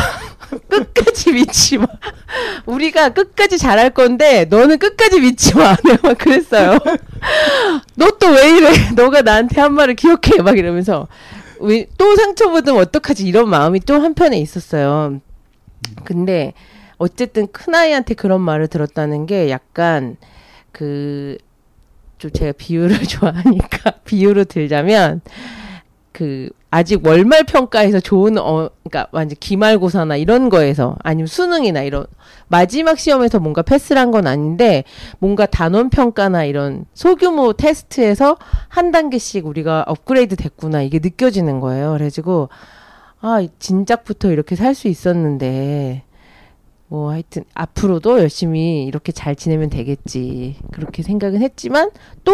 끝까지 0.68 1.32
믿지 1.32 1.78
마. 1.78 1.86
우리가 2.66 3.10
끝까지 3.10 3.58
잘할 3.58 3.90
건데 3.90 4.44
너는 4.46 4.78
끝까지 4.78 5.20
믿지 5.20 5.54
마. 5.56 5.76
내가 5.84 6.08
막 6.08 6.18
그랬어요. 6.18 6.78
너 7.96 8.10
또 8.18 8.28
왜 8.32 8.50
이래? 8.56 8.68
너가 8.94 9.22
나한테 9.22 9.60
한 9.60 9.74
말을 9.74 9.94
기억해. 9.94 10.42
막 10.42 10.56
이러면서 10.58 11.08
왜또 11.60 12.16
상처받으면 12.16 12.80
어떡하지? 12.80 13.26
이런 13.26 13.48
마음이 13.48 13.80
또 13.80 14.00
한편에 14.00 14.38
있었어요. 14.38 15.20
근데 16.04 16.52
어쨌든 16.98 17.46
큰아이한테 17.50 18.14
그런 18.14 18.40
말을 18.40 18.68
들었다는 18.68 19.26
게 19.26 19.50
약간 19.50 20.16
그 20.72 21.38
좀 22.16 22.30
제가 22.30 22.52
비유를 22.52 23.02
좋아하니까 23.04 23.90
비유로 24.06 24.44
들자면 24.44 25.20
그 26.14 26.48
아직 26.70 27.04
월말 27.04 27.42
평가에서 27.44 27.98
좋은 27.98 28.38
어 28.38 28.70
그러니까 28.84 29.08
완전 29.10 29.36
기말고사나 29.40 30.14
이런 30.16 30.48
거에서 30.48 30.96
아니면 31.02 31.26
수능이나 31.26 31.82
이런 31.82 32.06
마지막 32.46 32.98
시험에서 33.00 33.40
뭔가 33.40 33.62
패스를 33.62 34.00
한 34.00 34.12
건 34.12 34.28
아닌데 34.28 34.84
뭔가 35.18 35.44
단원 35.44 35.90
평가나 35.90 36.44
이런 36.44 36.84
소규모 36.94 37.52
테스트에서 37.52 38.36
한 38.68 38.92
단계씩 38.92 39.44
우리가 39.44 39.84
업그레이드 39.88 40.36
됐구나 40.36 40.82
이게 40.82 41.00
느껴지는 41.02 41.58
거예요. 41.58 41.92
그래가지고 41.94 42.48
아 43.20 43.44
진작부터 43.58 44.30
이렇게 44.30 44.54
살 44.54 44.74
수 44.76 44.86
있었는데 44.86 46.04
뭐 46.86 47.10
하여튼 47.10 47.42
앞으로도 47.54 48.20
열심히 48.20 48.84
이렇게 48.84 49.10
잘 49.10 49.34
지내면 49.34 49.68
되겠지 49.68 50.58
그렇게 50.70 51.02
생각은 51.02 51.42
했지만 51.42 51.90
또 52.22 52.32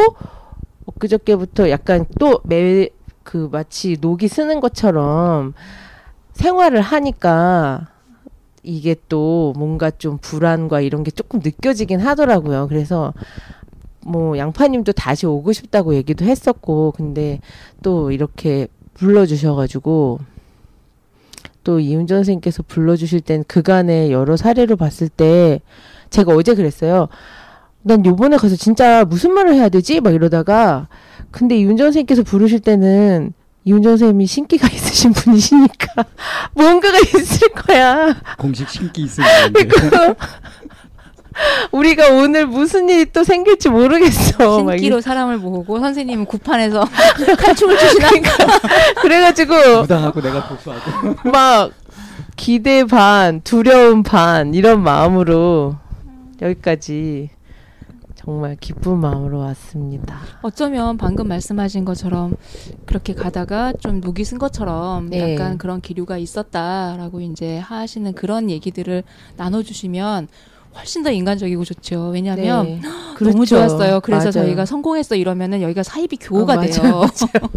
엊그저께부터 0.87 1.71
약간 1.71 2.05
또 2.19 2.41
매 2.45 2.89
그 3.31 3.49
마치 3.53 3.97
녹이 4.01 4.27
쓰는 4.27 4.59
것처럼 4.59 5.55
생활을 6.33 6.81
하니까 6.81 7.87
이게 8.65 8.97
또 9.09 9.53
뭔가 9.57 9.93
좀 9.93 10.19
불안과 10.21 10.81
이런 10.81 11.05
게 11.05 11.13
조금 11.13 11.39
느껴지긴 11.39 12.01
하더라고요. 12.01 12.67
그래서 12.67 13.15
뭐 14.01 14.37
양파님도 14.37 14.91
다시 14.95 15.27
오고 15.27 15.53
싶다고 15.53 15.95
얘기도 15.95 16.25
했었고 16.25 16.93
근데 16.97 17.41
또 17.85 18.11
이렇게 18.11 18.67
불러주셔가지고 18.95 20.19
또 21.63 21.79
이윤정 21.79 22.19
선생님께서 22.19 22.65
불러주실 22.65 23.21
땐 23.21 23.45
그간의 23.47 24.11
여러 24.11 24.37
사례로 24.37 24.75
봤을 24.75 25.09
때 25.09 25.61
제가 26.11 26.35
어제 26.35 26.57
그랬어요. 26.57 27.07
난 27.83 28.05
요번에 28.05 28.39
가서 28.39 28.57
진짜 28.57 29.05
무슨 29.05 29.35
말을 29.35 29.55
해야 29.55 29.69
되지? 29.69 30.01
막 30.01 30.15
이러다가 30.15 30.89
근데 31.31 31.57
이윤정 31.57 31.87
선생님께서 31.87 32.23
부르실 32.23 32.61
때는 32.61 33.33
이윤정 33.65 33.93
선생님이 33.93 34.27
신기가 34.27 34.69
있으신 34.73 35.13
분이시니까 35.13 36.05
뭔가가 36.55 36.99
있을 36.99 37.49
거야. 37.49 38.15
공식 38.39 38.69
신기 38.69 39.03
있으면 39.03 39.29
그 39.53 40.15
우리가 41.73 42.09
오늘 42.11 42.47
무슨 42.47 42.89
일이 42.89 43.07
또 43.13 43.25
생길지 43.25 43.69
모르겠어. 43.71 44.63
막 44.65 44.73
신기로 44.73 45.01
사람을 45.01 45.39
모으고 45.39 45.79
선생님은 45.79 46.27
구판에서 46.27 46.85
칼춤을 47.39 47.79
추시나? 47.79 48.09
그래가지고 49.01 49.83
무당하고 49.83 50.21
내가 50.21 50.49
복수하고 50.49 51.31
막 51.31 51.71
기대 52.37 52.85
반, 52.85 53.41
두려움 53.43 54.03
반 54.03 54.55
이런 54.55 54.83
마음으로 54.83 55.77
여기까지 56.43 57.31
정말 58.21 58.55
기쁜 58.57 58.99
마음으로 58.99 59.39
왔습니다. 59.39 60.19
어쩌면 60.43 60.99
방금 60.99 61.27
말씀하신 61.27 61.87
것처럼 61.87 62.37
그렇게 62.85 63.15
가다가 63.15 63.73
좀 63.73 64.01
녹이 64.01 64.25
쓴 64.25 64.39
것처럼 64.39 65.09
네. 65.09 65.33
약간 65.33 65.57
그런 65.57 65.81
기류가 65.81 66.19
있었다라고 66.19 67.23
이제 67.23 67.57
하시는 67.59 68.13
그런 68.13 68.51
얘기들을 68.51 69.05
나눠주시면 69.39 70.29
훨씬 70.75 71.03
더 71.03 71.11
인간적이고 71.11 71.65
좋죠. 71.65 72.11
왜냐하면 72.13 72.65
네. 72.65 72.81
너무 73.21 73.45
그렇죠. 73.45 73.45
좋았어요. 73.45 74.01
그래서 74.01 74.31
맞아요. 74.31 74.47
저희가 74.47 74.65
성공했어 74.65 75.15
이러면은 75.15 75.61
여기가 75.61 75.83
사이비 75.83 76.17
교호가 76.17 76.55
어, 76.55 76.57
맞아요, 76.57 76.71
돼요. 76.73 77.51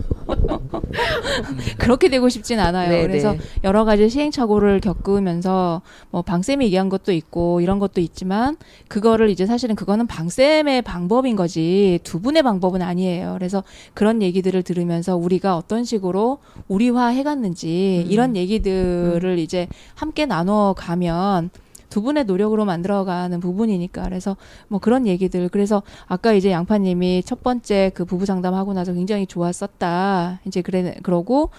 그렇게 1.78 2.10
되고 2.10 2.28
싶진 2.28 2.60
않아요. 2.60 2.90
네, 2.90 3.02
그래서 3.02 3.34
네. 3.34 3.40
여러 3.64 3.86
가지 3.86 4.10
시행착오를 4.10 4.82
겪으면서 4.82 5.82
뭐 6.12 6.22
방쌤이 6.22 6.66
얘기한 6.66 6.90
것도 6.90 7.14
있고 7.14 7.62
이런 7.62 7.80
것도 7.80 8.02
있지만 8.02 8.58
그거를 8.90 9.30
이제 9.30 9.46
사실은 9.46 9.76
그거는 9.76 10.06
방쌤의 10.08 10.82
방법인 10.82 11.36
거지 11.36 12.00
두 12.04 12.20
분의 12.20 12.44
방법은 12.44 12.82
아니에요. 12.82 13.36
그래서 13.38 13.64
그런 13.94 14.22
얘기들을 14.22 14.64
들으면서 14.64 15.16
우리가 15.16 15.56
어떤 15.56 15.86
식으로 15.86 16.40
우리화 16.68 17.08
해갔는지 17.08 18.04
음. 18.06 18.12
이런 18.12 18.36
얘기들을 18.36 19.40
이제 19.40 19.68
함께 19.96 20.26
나눠 20.26 20.74
가면 20.78 21.52
두 21.94 22.02
분의 22.02 22.26
노력으로 22.26 22.66
만들어가는 22.66 23.40
부분이니까. 23.40 24.06
그래서 24.06 24.36
뭐 24.68 24.80
그런 24.80 25.06
얘기들. 25.06 25.48
그래서 25.50 25.84
아까 26.08 26.34
이제 26.34 26.50
양파님이 26.50 27.22
첫 27.24 27.44
번째 27.44 27.92
그 27.94 28.04
부부 28.04 28.26
상담하고 28.26 28.74
나서 28.74 28.94
굉장히 28.94 29.28
좋았었다. 29.28 30.40
이제 30.48 30.64
그래 30.64 30.96
그러고 31.04 31.52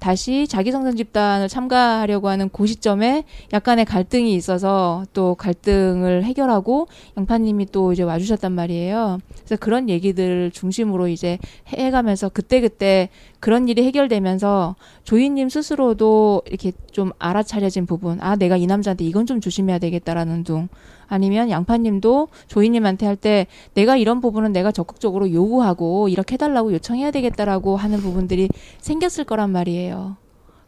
다시 0.00 0.48
자기성장 0.48 0.96
집단을 0.96 1.48
참가하려고 1.48 2.28
하는 2.28 2.48
그 2.48 2.66
시점에 2.66 3.24
약간의 3.52 3.84
갈등이 3.84 4.34
있어서 4.34 5.04
또 5.12 5.34
갈등을 5.34 6.24
해결하고 6.24 6.88
양파님이 7.18 7.66
또 7.66 7.92
이제 7.92 8.02
와주셨단 8.02 8.50
말이에요. 8.50 9.20
그래서 9.36 9.56
그런 9.56 9.88
얘기들 9.88 10.50
중심으로 10.52 11.08
이제 11.08 11.38
해가면서 11.68 12.30
그때그때 12.30 13.10
그런 13.40 13.68
일이 13.68 13.84
해결되면서 13.84 14.74
조이님 15.04 15.48
스스로도 15.48 16.42
이렇게 16.46 16.72
좀 16.90 17.12
알아차려진 17.18 17.86
부분, 17.86 18.20
아, 18.20 18.36
내가 18.36 18.56
이 18.56 18.66
남자한테 18.66 19.04
이건 19.04 19.26
좀 19.26 19.40
조심해야 19.40 19.78
되겠다라는 19.78 20.44
둥. 20.44 20.68
아니면 21.10 21.50
양파님도 21.50 22.28
조이님한테 22.46 23.06
할 23.06 23.16
때 23.20 23.46
내가 23.74 23.96
이런 23.98 24.22
부분은 24.22 24.52
내가 24.52 24.72
적극적으로 24.72 25.30
요구하고 25.30 26.08
이렇게 26.08 26.34
해달라고 26.34 26.72
요청해야 26.72 27.10
되겠다라고 27.10 27.76
하는 27.76 27.98
부분들이 27.98 28.48
생겼을 28.78 29.24
거란 29.24 29.50
말이에요. 29.50 30.16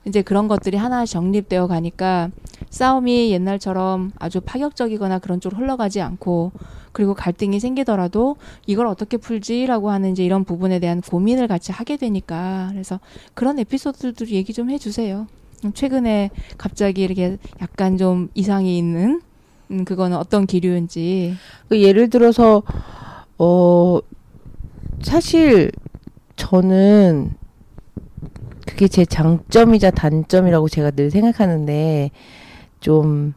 이제 0.05 0.20
그런 0.20 0.48
것들이 0.48 0.76
하나씩 0.76 1.12
정립되어 1.14 1.68
가니까 1.68 2.31
싸움이 2.68 3.31
옛날처럼 3.31 4.11
아주 4.18 4.40
파격적이거나 4.40 5.20
그런 5.20 5.40
쪽으로 5.40 5.61
흘러가지 5.61 6.00
않고 6.00 6.50
그리고 6.90 7.14
갈등이 7.14 7.61
생기더라도 7.61 8.37
이걸 8.66 8.87
어떻게 8.88 9.16
풀지라고 9.16 9.90
하는 9.90 10.11
이제 10.11 10.24
이런 10.24 10.44
부분에 10.44 10.78
대한 10.81 11.00
고민을 11.00 11.46
같이 11.46 11.72
하게 11.72 11.96
되니까 11.96 12.68
그래서 12.72 12.98
그런 13.35 13.59
에피소드들도 13.61 14.26
얘기 14.33 14.52
좀 14.52 14.70
해주세요. 14.70 15.26
음, 15.64 15.72
최근에 15.72 16.31
갑자기 16.59 17.02
이렇게 17.02 17.38
약간 17.62 17.96
좀 17.96 18.28
이상이 18.35 18.76
있는 18.76 19.22
음, 19.72 19.85
그거는 19.85 20.16
어떤 20.16 20.46
기류인지 20.46 21.37
그 21.68 21.80
예를 21.82 22.11
들어서 22.11 22.62
어 23.38 23.98
사실 25.00 25.72
저는 26.37 27.32
그게 28.66 28.87
제 28.87 29.04
장점이자 29.04 29.90
단점이라고 29.90 30.68
제가 30.68 30.92
늘 30.92 31.11
생각하는데 31.11 32.11
좀 32.80 33.35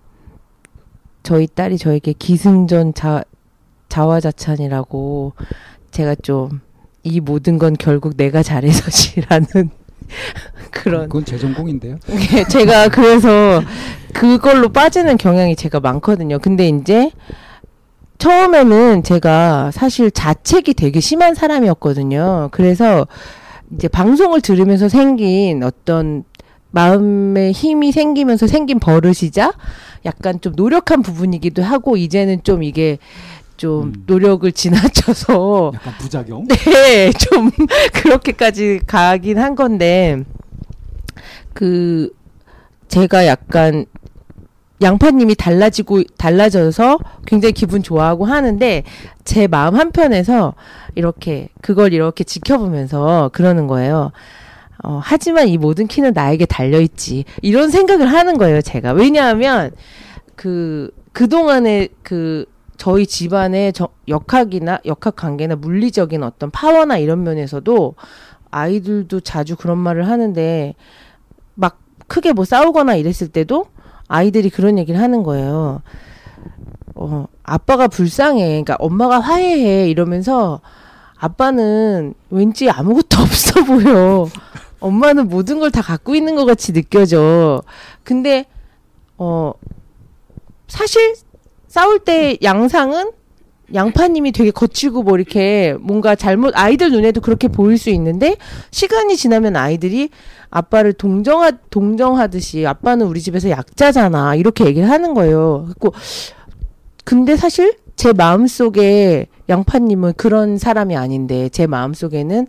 저희 1.23 1.47
딸이 1.47 1.77
저에게 1.77 2.13
기승전 2.13 2.93
자, 2.93 3.23
자화자찬이라고 3.89 5.33
제가 5.91 6.15
좀 6.15 6.65
이 7.05 7.19
모든 7.19 7.59
건 7.59 7.75
결국 7.77 8.17
내가 8.17 8.41
잘해서지라는 8.41 9.47
그런 10.71 11.03
그건 11.03 11.23
제 11.23 11.37
전공인데요. 11.37 11.97
예, 12.33 12.43
제가 12.45 12.89
그래서 12.89 13.61
그걸로 14.15 14.69
빠지는 14.69 15.17
경향이 15.17 15.57
제가 15.57 15.81
많거든요. 15.81 16.39
근데 16.39 16.69
이제 16.69 17.11
처음에는 18.17 19.03
제가 19.03 19.71
사실 19.71 20.09
자책이 20.09 20.73
되게 20.73 21.01
심한 21.01 21.35
사람이었거든요. 21.35 22.47
그래서 22.51 23.07
이제 23.73 23.89
방송을 23.89 24.39
들으면서 24.39 24.87
생긴 24.87 25.63
어떤 25.63 26.23
마음의 26.71 27.51
힘이 27.51 27.91
생기면서 27.91 28.47
생긴 28.47 28.79
버릇이자 28.79 29.51
약간 30.05 30.39
좀 30.39 30.53
노력한 30.55 31.01
부분이기도 31.01 31.61
하고 31.61 31.97
이제는 31.97 32.41
좀 32.43 32.63
이게 32.63 32.99
좀 33.57 33.83
음. 33.83 34.03
노력을 34.05 34.49
지나쳐서 34.49 35.73
약간 35.75 35.93
부작용. 35.97 36.47
네, 36.47 37.11
좀 37.11 37.51
그렇게까지 37.93 38.79
가긴 38.87 39.39
한 39.39 39.55
건데 39.55 40.23
그 41.53 42.11
제가 42.87 43.25
약간 43.27 43.85
양파님이 44.81 45.35
달라지고 45.35 46.03
달라져서 46.17 46.99
굉장히 47.25 47.53
기분 47.53 47.81
좋아하고 47.81 48.25
하는데 48.25 48.83
제 49.23 49.47
마음 49.47 49.75
한편에서 49.75 50.53
이렇게 50.95 51.49
그걸 51.61 51.93
이렇게 51.93 52.23
지켜보면서 52.23 53.29
그러는 53.33 53.67
거예요. 53.67 54.11
어, 54.83 54.99
하지만 55.01 55.47
이 55.47 55.57
모든 55.57 55.87
키는 55.87 56.11
나에게 56.13 56.45
달려 56.45 56.79
있지. 56.79 57.25
이런 57.41 57.69
생각을 57.69 58.07
하는 58.11 58.37
거예요, 58.37 58.61
제가. 58.61 58.91
왜냐하면 58.91 59.71
그 60.35 60.91
그동안에 61.13 61.87
그 62.03 62.45
저희 62.77 63.07
집안의 63.07 63.71
저, 63.71 63.87
역학이나 64.07 64.79
역학 64.85 65.15
관계나 65.15 65.55
물리적인 65.55 66.23
어떤 66.23 66.51
파워나 66.51 66.97
이런 66.97 67.23
면에서도 67.23 67.95
아이들도 68.51 69.21
자주 69.21 69.55
그런 69.55 69.77
말을 69.77 70.07
하는데 70.07 70.75
막 71.55 71.79
크게 72.07 72.33
뭐 72.33 72.43
싸우거나 72.43 72.95
이랬을 72.95 73.29
때도 73.31 73.67
아이들이 74.07 74.49
그런 74.49 74.77
얘기를 74.77 74.99
하는 75.01 75.23
거예요. 75.23 75.81
어, 76.95 77.25
아빠가 77.43 77.87
불쌍해. 77.87 78.47
그러니까 78.47 78.75
엄마가 78.79 79.19
화해해. 79.19 79.89
이러면서 79.89 80.61
아빠는 81.17 82.13
왠지 82.29 82.69
아무것도 82.69 83.17
없어 83.21 83.63
보여. 83.63 84.27
엄마는 84.79 85.27
모든 85.29 85.59
걸 85.59 85.71
다 85.71 85.81
갖고 85.81 86.15
있는 86.15 86.35
것 86.35 86.45
같이 86.45 86.71
느껴져. 86.73 87.61
근데, 88.03 88.45
어, 89.17 89.51
사실 90.67 91.15
싸울 91.67 91.99
때 91.99 92.37
양상은 92.43 93.11
양파님이 93.75 94.31
되게 94.31 94.51
거칠고 94.51 95.03
뭐 95.03 95.17
이렇게 95.17 95.75
뭔가 95.79 96.15
잘못 96.15 96.53
아이들 96.57 96.91
눈에도 96.91 97.21
그렇게 97.21 97.47
보일 97.47 97.77
수 97.77 97.89
있는데 97.91 98.37
시간이 98.71 99.17
지나면 99.17 99.55
아이들이 99.55 100.09
아빠를 100.49 100.93
동정하 100.93 101.51
동정하듯이 101.69 102.65
아빠는 102.65 103.05
우리 103.05 103.21
집에서 103.21 103.49
약자잖아 103.49 104.35
이렇게 104.35 104.65
얘기를 104.65 104.89
하는 104.89 105.13
거예요. 105.13 105.65
그리고 105.65 105.93
근데 107.03 107.35
사실 107.35 107.75
제 107.95 108.13
마음 108.13 108.47
속에 108.47 109.27
양파님은 109.49 110.13
그런 110.17 110.57
사람이 110.57 110.95
아닌데 110.95 111.49
제 111.49 111.67
마음 111.67 111.93
속에는 111.93 112.47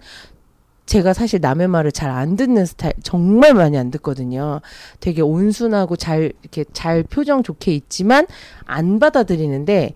제가 0.86 1.12
사실 1.12 1.40
남의 1.40 1.66
말을 1.66 1.90
잘 1.92 2.10
안 2.10 2.36
듣는 2.36 2.64
스타일 2.64 2.94
정말 3.02 3.54
많이 3.54 3.76
안 3.76 3.90
듣거든요. 3.90 4.60
되게 5.00 5.20
온순하고 5.20 5.96
잘 5.96 6.32
이렇게 6.42 6.64
잘 6.72 7.02
표정 7.02 7.42
좋게 7.42 7.74
있지만 7.74 8.26
안 8.64 9.00
받아들이는데 9.00 9.94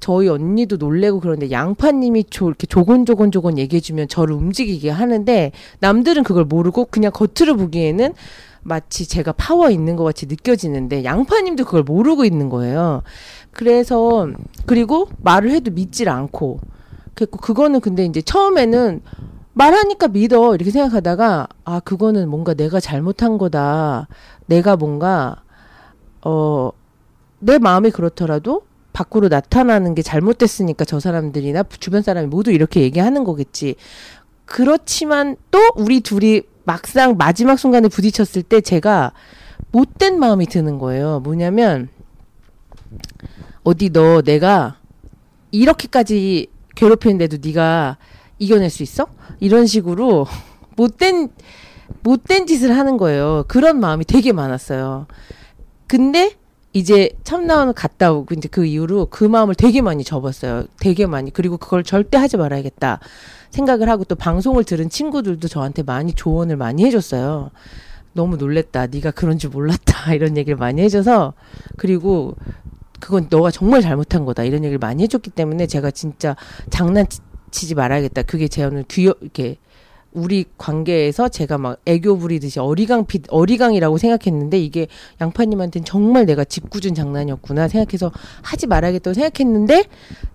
저희 0.00 0.28
언니도 0.28 0.76
놀래고 0.76 1.20
그러는데 1.20 1.50
양파님이 1.50 2.24
조, 2.30 2.48
이렇게 2.48 2.66
조곤조곤조곤 2.66 3.58
얘기해주면 3.58 4.08
저를 4.08 4.34
움직이게 4.34 4.90
하는데 4.90 5.52
남들은 5.80 6.22
그걸 6.22 6.44
모르고 6.44 6.86
그냥 6.90 7.12
겉으로 7.12 7.56
보기에는 7.56 8.12
마치 8.62 9.08
제가 9.08 9.32
파워 9.32 9.70
있는 9.70 9.96
것 9.96 10.04
같이 10.04 10.26
느껴지는데 10.26 11.04
양파님도 11.04 11.64
그걸 11.64 11.82
모르고 11.82 12.24
있는 12.24 12.48
거예요. 12.48 13.02
그래서 13.52 14.28
그리고 14.66 15.08
말을 15.22 15.50
해도 15.50 15.70
믿질 15.70 16.08
않고 16.08 16.60
그랬고 17.14 17.38
그거는 17.38 17.80
근데 17.80 18.04
이제 18.04 18.20
처음에는 18.22 19.02
말하니까 19.54 20.08
믿어 20.08 20.54
이렇게 20.54 20.70
생각하다가 20.70 21.48
아 21.64 21.80
그거는 21.80 22.28
뭔가 22.28 22.54
내가 22.54 22.78
잘못한 22.78 23.38
거다. 23.38 24.08
내가 24.46 24.76
뭔가 24.76 25.42
어 26.22 26.72
내 27.40 27.58
마음이 27.58 27.90
그렇더라도 27.90 28.62
밖으로 28.98 29.28
나타나는 29.28 29.94
게 29.94 30.02
잘못됐으니까 30.02 30.84
저 30.84 30.98
사람들이나 30.98 31.64
주변 31.78 32.02
사람이 32.02 32.26
모두 32.26 32.50
이렇게 32.50 32.80
얘기하는 32.82 33.22
거겠지. 33.22 33.76
그렇지만 34.44 35.36
또 35.52 35.60
우리 35.76 36.00
둘이 36.00 36.42
막상 36.64 37.16
마지막 37.16 37.58
순간에 37.58 37.86
부딪혔을 37.86 38.42
때 38.42 38.60
제가 38.60 39.12
못된 39.70 40.18
마음이 40.18 40.46
드는 40.46 40.78
거예요. 40.78 41.20
뭐냐면 41.20 41.88
어디 43.62 43.90
너 43.90 44.20
내가 44.22 44.78
이렇게까지 45.52 46.48
괴롭히는데도 46.74 47.38
네가 47.40 47.98
이겨낼 48.40 48.68
수 48.68 48.82
있어? 48.82 49.06
이런 49.38 49.66
식으로 49.66 50.26
못된 50.76 51.28
못된 52.02 52.46
짓을 52.46 52.76
하는 52.76 52.96
거예요. 52.96 53.44
그런 53.46 53.78
마음이 53.78 54.04
되게 54.04 54.32
많았어요. 54.32 55.06
근데 55.86 56.32
이제 56.72 57.10
참나원을 57.24 57.72
갔다 57.72 58.12
오고 58.12 58.34
이제 58.34 58.48
그 58.48 58.66
이후로 58.66 59.06
그 59.06 59.24
마음을 59.24 59.54
되게 59.54 59.80
많이 59.80 60.04
접었어요. 60.04 60.64
되게 60.80 61.06
많이. 61.06 61.30
그리고 61.30 61.56
그걸 61.56 61.82
절대 61.82 62.18
하지 62.18 62.36
말아야겠다 62.36 63.00
생각을 63.50 63.88
하고 63.88 64.04
또 64.04 64.14
방송을 64.14 64.64
들은 64.64 64.90
친구들도 64.90 65.48
저한테 65.48 65.82
많이 65.82 66.12
조언을 66.12 66.56
많이 66.56 66.84
해줬어요. 66.84 67.50
너무 68.12 68.36
놀랬다. 68.36 68.88
네가 68.88 69.12
그런 69.12 69.38
줄 69.38 69.50
몰랐다. 69.50 70.12
이런 70.14 70.36
얘기를 70.36 70.56
많이 70.56 70.82
해줘서 70.82 71.34
그리고 71.76 72.34
그건 73.00 73.28
너가 73.30 73.50
정말 73.50 73.80
잘못한 73.80 74.24
거다. 74.24 74.44
이런 74.44 74.64
얘기를 74.64 74.78
많이 74.78 75.02
해줬기 75.04 75.30
때문에 75.30 75.66
제가 75.66 75.90
진짜 75.90 76.36
장난치지 76.70 77.74
말아야겠다. 77.76 78.22
그게 78.22 78.48
제 78.48 78.64
오늘 78.64 78.84
귀여 78.88 79.14
이렇게 79.20 79.56
우리 80.12 80.46
관계에서 80.56 81.28
제가 81.28 81.58
막 81.58 81.78
애교 81.86 82.18
부리듯이 82.18 82.58
어리광 82.60 83.06
피 83.06 83.20
어리광이라고 83.28 83.98
생각했는데 83.98 84.58
이게 84.58 84.86
양파님한테는 85.20 85.84
정말 85.84 86.24
내가 86.24 86.44
짓궂은 86.44 86.94
장난이었구나 86.94 87.68
생각해서 87.68 88.10
하지 88.42 88.66
말아야겠다고 88.66 89.14
생각했는데 89.14 89.84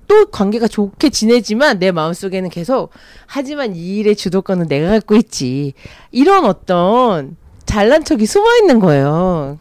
또 0.08 0.26
관계가 0.26 0.68
좋게 0.68 1.10
지내지만 1.10 1.80
내 1.80 1.92
마음속에는 1.92 2.50
계속 2.50 2.92
하지만 3.26 3.76
이 3.76 3.98
일의 3.98 4.16
주도권은 4.16 4.68
내가 4.68 4.90
갖고 4.90 5.16
있지 5.16 5.74
이런 6.12 6.46
어떤 6.46 7.36
잘난 7.66 8.04
척이 8.04 8.26
숨어 8.26 8.58
있는 8.58 8.80
거예요. 8.80 9.58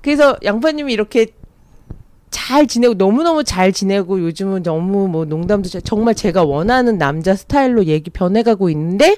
그래서 0.00 0.36
양파님이 0.42 0.92
이렇게 0.92 1.28
잘 2.32 2.66
지내고 2.66 2.94
너무너무 2.94 3.44
잘 3.44 3.72
지내고 3.72 4.20
요즘은 4.20 4.64
너무 4.64 5.06
뭐 5.06 5.24
농담도 5.24 5.68
잘- 5.68 5.82
정말 5.82 6.14
제가 6.16 6.42
원하는 6.42 6.98
남자 6.98 7.36
스타일로 7.36 7.84
얘기 7.84 8.10
변해가고 8.10 8.68
있는데 8.70 9.16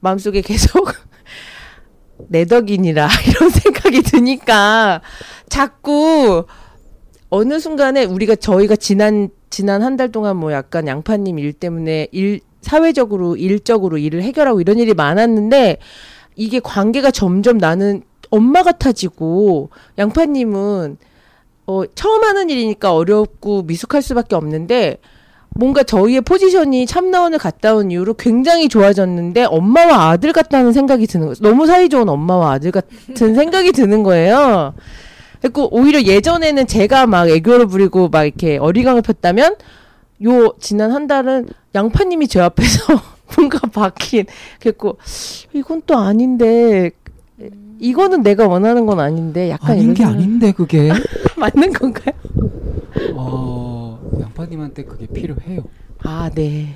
마음속에 0.00 0.40
계속 0.40 0.88
내 2.28 2.44
덕이니라 2.46 3.08
이런 3.28 3.50
생각이 3.50 4.02
드니까 4.02 5.02
자꾸 5.48 6.46
어느 7.28 7.58
순간에 7.58 8.04
우리가 8.04 8.36
저희가 8.36 8.76
지난 8.76 9.28
지난 9.50 9.82
한 9.82 9.96
달 9.96 10.10
동안 10.10 10.36
뭐 10.36 10.52
약간 10.52 10.86
양파님 10.86 11.38
일 11.38 11.52
때문에 11.52 12.08
일 12.12 12.40
사회적으로 12.62 13.36
일적으로 13.36 13.98
일을 13.98 14.22
해결하고 14.22 14.60
이런 14.60 14.78
일이 14.78 14.94
많았는데 14.94 15.78
이게 16.36 16.60
관계가 16.60 17.10
점점 17.10 17.58
나는 17.58 18.02
엄마 18.30 18.62
같아지고 18.62 19.70
양파님은 19.98 20.96
어, 21.66 21.82
처음 21.94 22.22
하는 22.24 22.50
일이니까 22.50 22.92
어렵고 22.94 23.62
미숙할 23.62 24.02
수밖에 24.02 24.36
없는데 24.36 24.98
뭔가 25.56 25.82
저희의 25.84 26.20
포지션이 26.22 26.84
참나원을 26.84 27.38
갔다 27.38 27.74
온 27.74 27.90
이후로 27.90 28.14
굉장히 28.14 28.68
좋아졌는데 28.68 29.44
엄마와 29.44 30.10
아들 30.10 30.32
같다는 30.32 30.72
생각이 30.72 31.06
드는 31.06 31.26
거예요. 31.26 31.36
너무 31.40 31.66
사이 31.66 31.88
좋은 31.88 32.08
엄마와 32.08 32.52
아들 32.52 32.72
같은 32.72 32.88
생각이 33.34 33.72
드는 33.72 34.02
거예요. 34.02 34.74
그리고 35.40 35.68
오히려 35.72 36.02
예전에는 36.02 36.66
제가 36.66 37.06
막 37.06 37.28
애교를 37.28 37.66
부리고 37.66 38.08
막 38.08 38.24
이렇게 38.24 38.56
어리광을 38.58 39.02
폈다면 39.02 39.56
요 40.24 40.54
지난 40.58 40.90
한 40.90 41.06
달은 41.06 41.48
양파님이 41.74 42.28
제 42.28 42.40
앞에서 42.40 43.00
뭔가 43.36 43.58
바뀐 43.72 44.24
그랬고 44.60 44.96
이건 45.52 45.82
또 45.86 45.96
아닌데 45.98 46.90
이거는 47.78 48.22
내가 48.22 48.46
원하는 48.48 48.86
건 48.86 49.00
아닌데 49.00 49.50
약간 49.50 49.72
아닌 49.72 49.82
이런 49.82 49.94
게 49.94 50.02
생각- 50.04 50.18
아닌데 50.18 50.52
그게 50.52 50.90
맞는 51.44 51.72
건가요? 51.74 52.14
어, 53.14 54.00
양파님한테 54.20 54.84
그게 54.84 55.06
필요해요. 55.06 55.64
아, 56.02 56.30
네. 56.34 56.74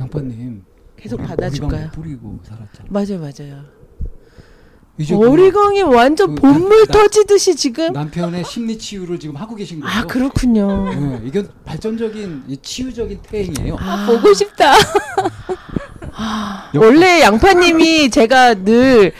양파님 0.00 0.64
계속 0.96 1.20
우리 1.20 1.28
받아줄까요? 1.28 1.70
머리광 1.70 1.90
뿌리고 1.92 2.38
살았잖아. 2.42 2.88
맞아요, 2.88 3.20
맞아요. 3.20 3.76
이제 4.98 5.14
머리광이 5.14 5.82
완전 5.82 6.34
그 6.34 6.40
본물 6.40 6.86
나- 6.86 6.92
터지듯이 6.92 7.54
지금. 7.54 7.92
남편의 7.92 8.44
심리 8.44 8.78
치유를 8.78 9.20
지금 9.20 9.36
하고 9.36 9.54
계신 9.54 9.78
거예요. 9.80 9.94
아 9.98 10.04
그렇군요. 10.06 10.88
네, 10.92 11.20
이건 11.26 11.50
발전적인 11.66 12.44
이 12.48 12.56
치유적인 12.56 13.20
태행이에요. 13.22 13.76
아, 13.78 14.06
보고 14.06 14.32
싶다. 14.32 14.72
원래 16.74 17.20
양파님이 17.20 18.08
제가 18.10 18.54
늘 18.54 19.12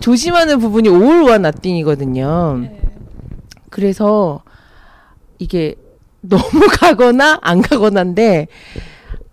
조심하는 0.00 0.58
부분이 0.58 0.88
올와 0.88 1.38
나띵이거든요. 1.38 2.79
그래서 3.80 4.42
이게 5.38 5.74
너무 6.20 6.42
가거나 6.70 7.38
안 7.40 7.62
가거나인데 7.62 8.46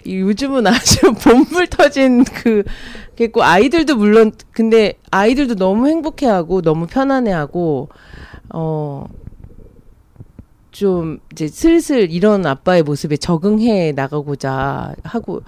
이 0.05 0.19
요즘은 0.19 0.65
아주 0.65 1.11
본물 1.21 1.67
터진 1.67 2.23
그 2.23 2.63
겠고 3.17 3.43
아이들도 3.43 3.97
물론 3.97 4.31
근데 4.51 4.93
아이들도 5.11 5.55
너무 5.55 5.89
행복해하고 5.89 6.61
너무 6.61 6.87
편안해하고 6.87 7.89
어. 8.53 9.05
좀 10.71 11.17
이제 11.31 11.47
슬슬 11.47 12.11
이런 12.11 12.45
아빠의 12.45 12.83
모습에 12.83 13.17
적응해 13.17 13.93
나가고자 13.93 14.95
하고 15.03 15.41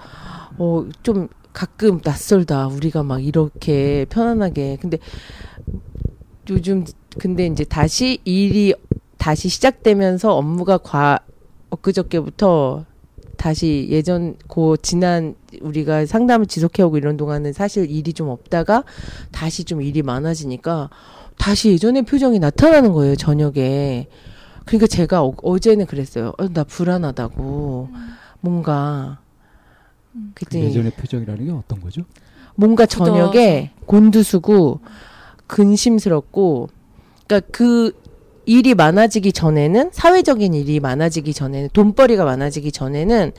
어 0.58 0.84
좀 1.02 1.28
가끔 1.52 2.00
낯설다 2.04 2.66
우리가 2.66 3.02
막 3.02 3.24
이렇게 3.24 4.06
편안하게 4.10 4.78
근데 4.80 4.98
요즘 6.48 6.84
근데 7.18 7.46
이제 7.46 7.64
다시 7.64 8.18
일이 8.24 8.74
다시 9.20 9.50
시작되면서 9.50 10.34
업무가 10.34 10.78
과 10.78 11.18
엊그저께부터 11.68 12.86
다시 13.36 13.86
예전 13.90 14.34
고 14.48 14.78
지난 14.78 15.34
우리가 15.60 16.06
상담을 16.06 16.46
지속해오고 16.46 16.96
이런 16.96 17.18
동안은 17.18 17.52
사실 17.52 17.90
일이 17.90 18.14
좀 18.14 18.30
없다가 18.30 18.82
다시 19.30 19.64
좀 19.64 19.82
일이 19.82 20.02
많아지니까 20.02 20.88
다시 21.36 21.70
예전의 21.70 22.04
표정이 22.04 22.38
나타나는 22.38 22.92
거예요 22.92 23.14
저녁에. 23.14 24.08
그러니까 24.64 24.86
제가 24.86 25.22
어, 25.22 25.34
어제는 25.42 25.84
그랬어요. 25.84 26.32
어, 26.38 26.48
나 26.48 26.64
불안하다고. 26.64 27.88
뭔가 28.40 29.20
그 30.12 30.46
그랬더니 30.46 30.64
예전의 30.64 30.92
표정이라는 30.92 31.44
게 31.44 31.52
어떤 31.52 31.80
거죠? 31.82 32.04
뭔가 32.54 32.86
저녁에 32.86 33.72
곤두수고 33.84 34.80
근심스럽고 35.46 36.70
그러니까 37.26 37.48
그 37.52 37.92
일이 38.46 38.74
많아지기 38.74 39.32
전에는 39.32 39.90
사회적인 39.92 40.54
일이 40.54 40.80
많아지기 40.80 41.34
전에는 41.34 41.70
돈벌이가 41.72 42.24
많아지기 42.24 42.72
전에는 42.72 43.32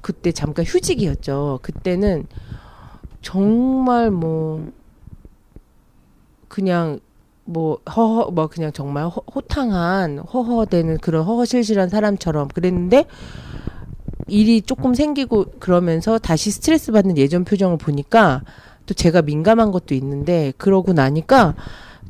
그때 0.00 0.32
잠깐 0.32 0.64
휴직이었죠. 0.64 1.60
그때는 1.62 2.26
정말 3.22 4.10
뭐 4.10 4.70
그냥 6.48 7.00
뭐 7.44 7.78
허허 7.94 8.30
뭐 8.30 8.46
그냥 8.48 8.72
정말 8.72 9.04
허, 9.04 9.22
호탕한 9.34 10.18
허허대는 10.18 10.98
그런 10.98 11.24
허허실실한 11.24 11.88
사람처럼 11.88 12.48
그랬는데 12.48 13.06
일이 14.28 14.60
조금 14.62 14.94
생기고 14.94 15.46
그러면서 15.60 16.18
다시 16.18 16.50
스트레스 16.50 16.92
받는 16.92 17.16
예전 17.16 17.44
표정을 17.44 17.78
보니까 17.78 18.42
또 18.86 18.94
제가 18.94 19.22
민감한 19.22 19.70
것도 19.70 19.94
있는데 19.94 20.52
그러고 20.58 20.92
나니까 20.92 21.54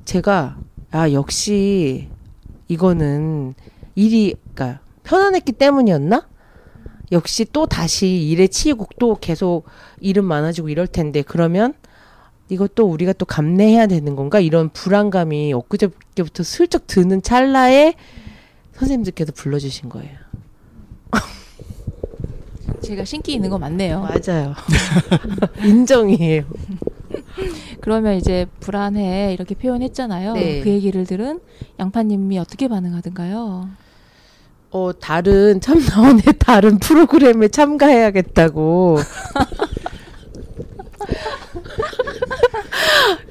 제가 0.05 0.57
아 0.90 1.11
역시 1.12 2.09
이거는 2.68 3.55
일이 3.94 4.35
그러니까 4.55 4.81
편안했기 5.05 5.53
때문이었나? 5.53 6.29
역시 7.12 7.46
또 7.53 7.66
다시 7.66 8.29
일에 8.29 8.49
치이고 8.49 8.87
또 8.99 9.16
계속 9.20 9.64
일은 10.01 10.25
많아지고 10.25 10.68
이럴 10.68 10.87
텐데 10.87 11.22
그러면 11.22 11.75
이것도 12.49 12.87
우리가 12.87 13.12
또 13.12 13.27
감내해야 13.27 13.87
되는 13.87 14.16
건가 14.16 14.40
이런 14.40 14.70
불안감이 14.70 15.53
엊그저께부터 15.53 16.42
슬쩍 16.42 16.87
드는 16.87 17.22
찰나에 17.22 17.94
선생님들께서 18.72 19.33
불러주신 19.33 19.88
거예요. 19.88 20.16
제가 22.83 23.05
신기 23.05 23.33
있는 23.35 23.51
거 23.51 23.59
맞네요. 23.59 24.01
맞아요. 24.01 24.55
인정이에요. 25.64 26.44
그러면 27.81 28.14
이제 28.16 28.46
불안해 28.61 29.33
이렇게 29.33 29.55
표현했잖아요. 29.55 30.33
네. 30.35 30.61
그 30.62 30.70
얘기를 30.70 31.05
들은 31.07 31.40
양파님이 31.79 32.38
어떻게 32.38 32.68
반응하던가요? 32.68 33.68
어, 34.70 34.90
다른, 35.01 35.61
참나원의 35.61 36.22
다른 36.38 36.79
프로그램에 36.79 37.49
참가해야겠다고. 37.49 38.99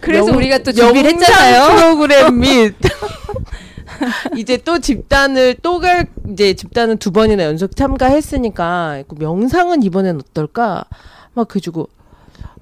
그래서 0.01 0.27
영- 0.29 0.35
우리가 0.37 0.59
또 0.59 0.71
준비를 0.71 1.11
했잖아요. 1.11 1.75
프로그램 1.75 2.39
및 2.39 2.75
이제 4.37 4.57
또 4.57 4.79
집단을 4.79 5.55
또 5.61 5.79
갈 5.79 6.07
이제 6.31 6.53
집단은 6.53 6.97
두 6.97 7.11
번이나 7.11 7.43
연속 7.43 7.75
참가했으니까 7.75 9.03
그 9.07 9.15
명상은 9.19 9.83
이번엔 9.83 10.17
어떨까 10.17 10.85
막 11.33 11.47
그주고 11.47 11.89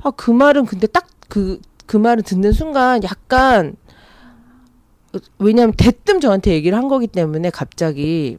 아 0.03 0.12
그 0.12 0.32
말은 0.32 0.65
근데 0.65 0.86
딱 0.88 1.08
그 1.34 1.60
그 1.86 1.98
말을 1.98 2.24
듣는 2.24 2.52
순간 2.52 3.04
약간 3.04 3.76
왜냐하면 5.38 5.74
대뜸 5.76 6.19
저한테 6.19 6.52
얘기를 6.54 6.78
한 6.78 6.88
거기 6.88 7.08
때문에 7.08 7.50
갑자기 7.50 8.38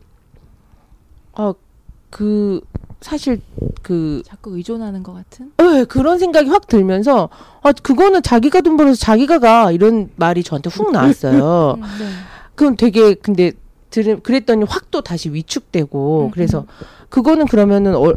아그 1.35 2.61
사실 3.01 3.41
그 3.83 4.23
자꾸 4.25 4.57
의존하는 4.57 5.03
것 5.03 5.13
같은. 5.13 5.53
네, 5.59 5.85
그런 5.85 6.19
생각이 6.19 6.49
확 6.49 6.67
들면서 6.67 7.29
아 7.63 7.71
그거는 7.73 8.23
자기가 8.23 8.63
돈 8.63 8.77
벌어서 8.77 8.99
자기가 8.99 9.39
가 9.39 9.71
이런 9.71 10.11
말이 10.17 10.43
저한테 10.43 10.71
훅 10.71 10.91
나왔어요. 10.91 11.77
음, 11.79 11.83
네. 11.83 12.09
그럼 12.55 12.77
되게 12.77 13.15
근데 13.15 13.53
들 13.91 14.21
그랬더니 14.21 14.65
확 14.65 14.91
또 14.91 15.01
다시 15.03 15.29
위축되고 15.29 16.27
음, 16.27 16.31
그래서 16.31 16.67
그거는 17.15 17.47
그러면은 17.47 17.95
얼, 17.95 18.17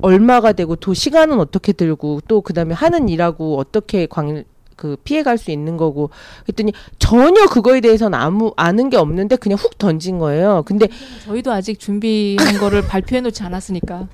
얼마가 0.00 0.52
되고 0.52 0.74
또 0.76 0.94
시간은 0.94 1.38
어떻게 1.38 1.72
들고 1.72 2.20
또 2.26 2.40
그다음에 2.40 2.74
하는 2.74 3.08
일하고 3.08 3.58
어떻게 3.58 4.06
광 4.06 4.44
그 4.82 4.96
피해갈 5.04 5.38
수 5.38 5.52
있는 5.52 5.76
거고 5.76 6.10
그랬더니 6.44 6.72
전혀 6.98 7.46
그거에 7.46 7.80
대해서는 7.80 8.18
아무 8.18 8.52
아는 8.56 8.90
게 8.90 8.96
없는데 8.96 9.36
그냥 9.36 9.56
훅 9.56 9.78
던진 9.78 10.18
거예요. 10.18 10.64
근데 10.66 10.88
저희도 11.24 11.52
아직 11.52 11.78
준비한 11.78 12.58
거를 12.58 12.82
발표해 12.82 13.20
놓지 13.20 13.44
않았으니까. 13.44 14.08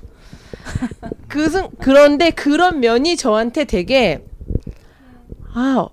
그 1.27 1.49
순, 1.49 1.69
그런데 1.79 2.29
그런 2.29 2.81
면이 2.81 3.17
저한테 3.17 3.63
되게 3.63 4.23
아, 5.55 5.87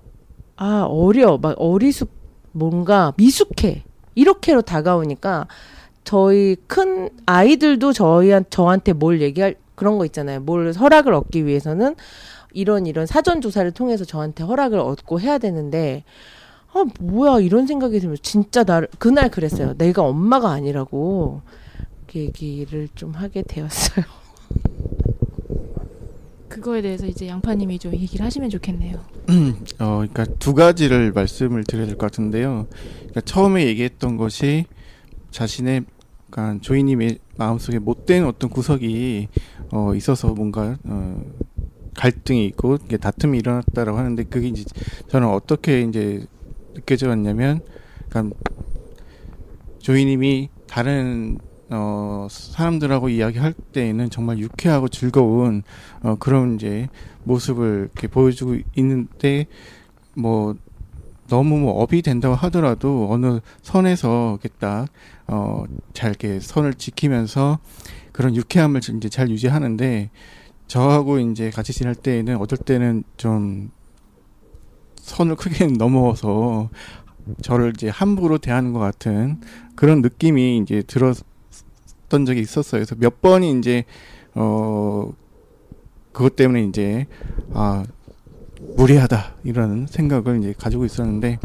아 0.57 0.85
어려 0.87 1.39
막 1.39 1.55
어리숙 1.57 2.11
뭔가 2.51 3.13
미숙해 3.17 3.83
이렇게로 4.13 4.61
다가오니까 4.61 5.47
저희 6.11 6.55
큰 6.67 7.09
아이들도 7.25 7.91
저희한 7.91 8.45
저한테 8.49 8.93
뭘 8.93 9.21
얘기할 9.21 9.55
그런 9.75 9.97
거 9.97 10.05
있잖아요. 10.05 10.39
뭘 10.39 10.71
허락을 10.71 11.13
얻기 11.13 11.45
위해서는 11.45 11.95
이런 12.53 12.85
이런 12.85 13.05
사전 13.05 13.41
조사를 13.41 13.69
통해서 13.71 14.05
저한테 14.05 14.45
허락을 14.45 14.79
얻고 14.79 15.19
해야 15.19 15.37
되는데 15.37 16.05
아 16.71 16.85
뭐야 17.01 17.41
이런 17.41 17.67
생각이 17.67 17.99
들면서 17.99 18.21
진짜 18.21 18.63
나를 18.63 18.87
그날 18.99 19.29
그랬어요. 19.29 19.73
내가 19.77 20.01
엄마가 20.03 20.49
아니라고 20.51 21.41
그 22.09 22.19
얘기를 22.19 22.87
좀 22.95 23.11
하게 23.11 23.41
되었어요. 23.41 24.05
그거에 26.47 26.81
대해서 26.81 27.05
이제 27.05 27.27
양파님이 27.27 27.79
좀 27.79 27.91
얘기를 27.91 28.25
하시면 28.25 28.49
좋겠네요. 28.49 28.95
어, 29.79 29.97
그러니까 30.07 30.23
두 30.39 30.53
가지를 30.53 31.11
말씀을 31.11 31.65
드려야 31.65 31.85
될 31.85 31.97
것 31.97 32.09
같은데요. 32.09 32.67
그러니까 32.99 33.19
처음에 33.25 33.65
얘기했던 33.65 34.15
것이 34.15 34.63
자신의 35.31 35.83
그러니까 36.29 36.61
조이님의 36.61 37.19
마음속에 37.37 37.79
못된 37.79 38.25
어떤 38.25 38.49
구석이 38.49 39.27
어, 39.71 39.93
있어서 39.95 40.33
뭔가 40.33 40.77
어, 40.83 41.23
갈등이 41.95 42.45
있고 42.47 42.77
이게 42.85 42.97
다툼이 42.97 43.37
일어났다라고 43.39 43.97
하는데 43.97 44.23
그게 44.23 44.47
이제 44.47 44.63
저는 45.07 45.27
어떻게 45.27 45.81
이제 45.81 46.25
느껴져 46.73 47.09
왔냐면 47.09 47.61
그러니까 48.09 48.35
조이님이 49.79 50.49
다른 50.67 51.39
어, 51.69 52.27
사람들하고 52.29 53.09
이야기할 53.09 53.53
때에는 53.73 54.09
정말 54.09 54.37
유쾌하고 54.37 54.87
즐거운 54.87 55.63
어, 56.01 56.15
그런 56.19 56.55
이제 56.55 56.87
모습을 57.23 57.89
이렇게 57.93 58.07
보여주고 58.07 58.57
있는데 58.75 59.47
뭐 60.13 60.55
너무 61.27 61.59
뭐 61.59 61.81
업이 61.81 62.01
된다고 62.01 62.35
하더라도 62.35 63.07
어느 63.11 63.39
선에서 63.61 64.39
딱 64.59 64.87
어, 65.27 65.65
잘 65.93 66.09
이렇게 66.09 66.39
선을 66.39 66.75
지키면서 66.75 67.59
그런 68.11 68.35
유쾌함을 68.35 68.81
이제 68.97 69.09
잘 69.09 69.29
유지하는데 69.29 70.09
저하고 70.67 71.19
이제 71.19 71.49
같이 71.49 71.73
지낼 71.73 71.95
때에는 71.95 72.37
어떨 72.37 72.57
때는 72.59 73.03
좀 73.15 73.71
선을 74.97 75.35
크게 75.35 75.67
넘어서 75.77 76.69
저를 77.41 77.73
이제 77.75 77.89
함부로 77.89 78.37
대하는 78.37 78.73
것 78.73 78.79
같은 78.79 79.41
그런 79.75 80.01
느낌이 80.01 80.57
이제 80.57 80.81
들었던 80.81 82.25
적이 82.25 82.41
있었어요. 82.41 82.79
그래서 82.79 82.95
몇 82.95 83.21
번이 83.21 83.57
이제 83.59 83.83
어 84.33 85.11
그것 86.11 86.35
때문에 86.35 86.63
이제 86.63 87.05
아 87.53 87.83
무리하다 88.75 89.35
이런 89.43 89.87
생각을 89.87 90.39
이제 90.39 90.53
가지고 90.57 90.85
있었는데 90.85 91.39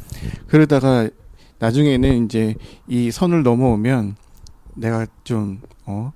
그러다가 0.46 1.08
나중에는 1.62 2.25
이제 2.25 2.57
이 2.88 3.12
선을 3.12 3.44
넘어오면 3.44 4.16
내가 4.75 5.07
좀 5.22 5.61
어, 5.87 6.12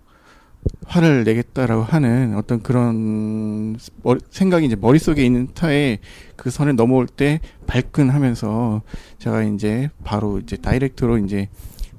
화를 0.86 1.22
내겠다라고 1.22 1.84
하는 1.84 2.34
어떤 2.36 2.60
그런 2.64 3.76
머리, 4.02 4.18
생각이 4.28 4.66
이제 4.66 4.74
머릿속에 4.74 5.24
있는 5.24 5.46
타에 5.54 5.98
그 6.34 6.50
선을 6.50 6.74
넘어올 6.74 7.06
때 7.06 7.38
발끈하면서 7.68 8.82
제가 9.18 9.44
이제 9.44 9.88
바로 10.02 10.40
이제 10.40 10.56
다이렉트로 10.56 11.18
이제 11.18 11.48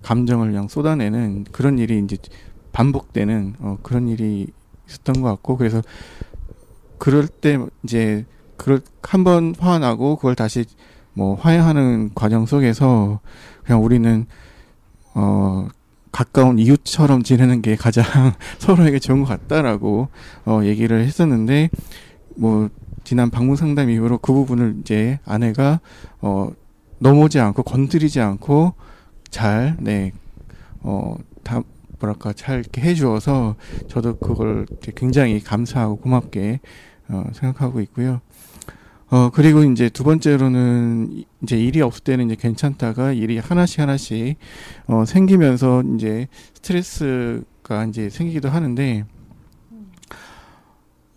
감정을 0.01 0.47
그냥 0.47 0.67
쏟아내는 0.67 1.45
그런 1.53 1.79
일이 1.79 1.99
이제 1.99 2.17
반복되는 2.73 3.55
어, 3.59 3.77
그런 3.81 4.09
일이 4.09 4.47
있었던 4.89 5.21
것 5.21 5.29
같고 5.29 5.55
그래서 5.55 5.81
그럴 6.97 7.29
때 7.29 7.57
이제 7.85 8.25
그걸 8.57 8.81
한번 9.01 9.55
화나고 9.57 10.17
그걸 10.17 10.35
다시 10.35 10.65
뭐 11.17 11.33
화해하는 11.33 12.11
과정 12.13 12.45
속에서 12.45 13.19
그냥 13.65 13.83
우리는 13.83 14.27
어 15.15 15.67
가까운 16.11 16.59
이웃처럼 16.59 17.23
지내는 17.23 17.63
게 17.63 17.75
가장 17.75 18.05
서로에게 18.59 18.99
좋은 18.99 19.23
것 19.23 19.25
같다라고 19.25 20.09
어 20.45 20.61
얘기를 20.63 21.01
했었는데 21.01 21.71
뭐 22.35 22.69
지난 23.03 23.31
방문 23.31 23.55
상담 23.55 23.89
이후로 23.89 24.19
그 24.19 24.31
부분을 24.31 24.75
이제 24.81 25.19
아내가 25.25 25.79
어 26.21 26.51
넘어오지 26.99 27.39
않고 27.39 27.63
건드리지 27.63 28.21
않고 28.21 28.75
잘네어다 29.31 30.11
뭐랄까 31.99 32.31
잘 32.33 32.59
이렇게 32.59 32.81
해주어서 32.81 33.55
저도 33.87 34.19
그걸 34.19 34.67
굉장히 34.95 35.39
감사하고 35.39 35.95
고맙게 35.95 36.59
어 37.09 37.23
생각하고 37.33 37.81
있고요. 37.81 38.21
어, 39.09 39.29
그리고 39.29 39.63
이제 39.63 39.89
두 39.89 40.03
번째로는 40.03 41.23
이제 41.41 41.57
일이 41.57 41.81
없을 41.81 42.03
때는 42.03 42.25
이제 42.25 42.35
괜찮다가 42.35 43.13
일이 43.13 43.37
하나씩 43.37 43.79
하나씩 43.79 44.37
어, 44.87 45.05
생기면서 45.05 45.81
이제 45.95 46.27
스트레스가 46.55 47.85
이제 47.85 48.09
생기기도 48.09 48.49
하는데 48.49 49.05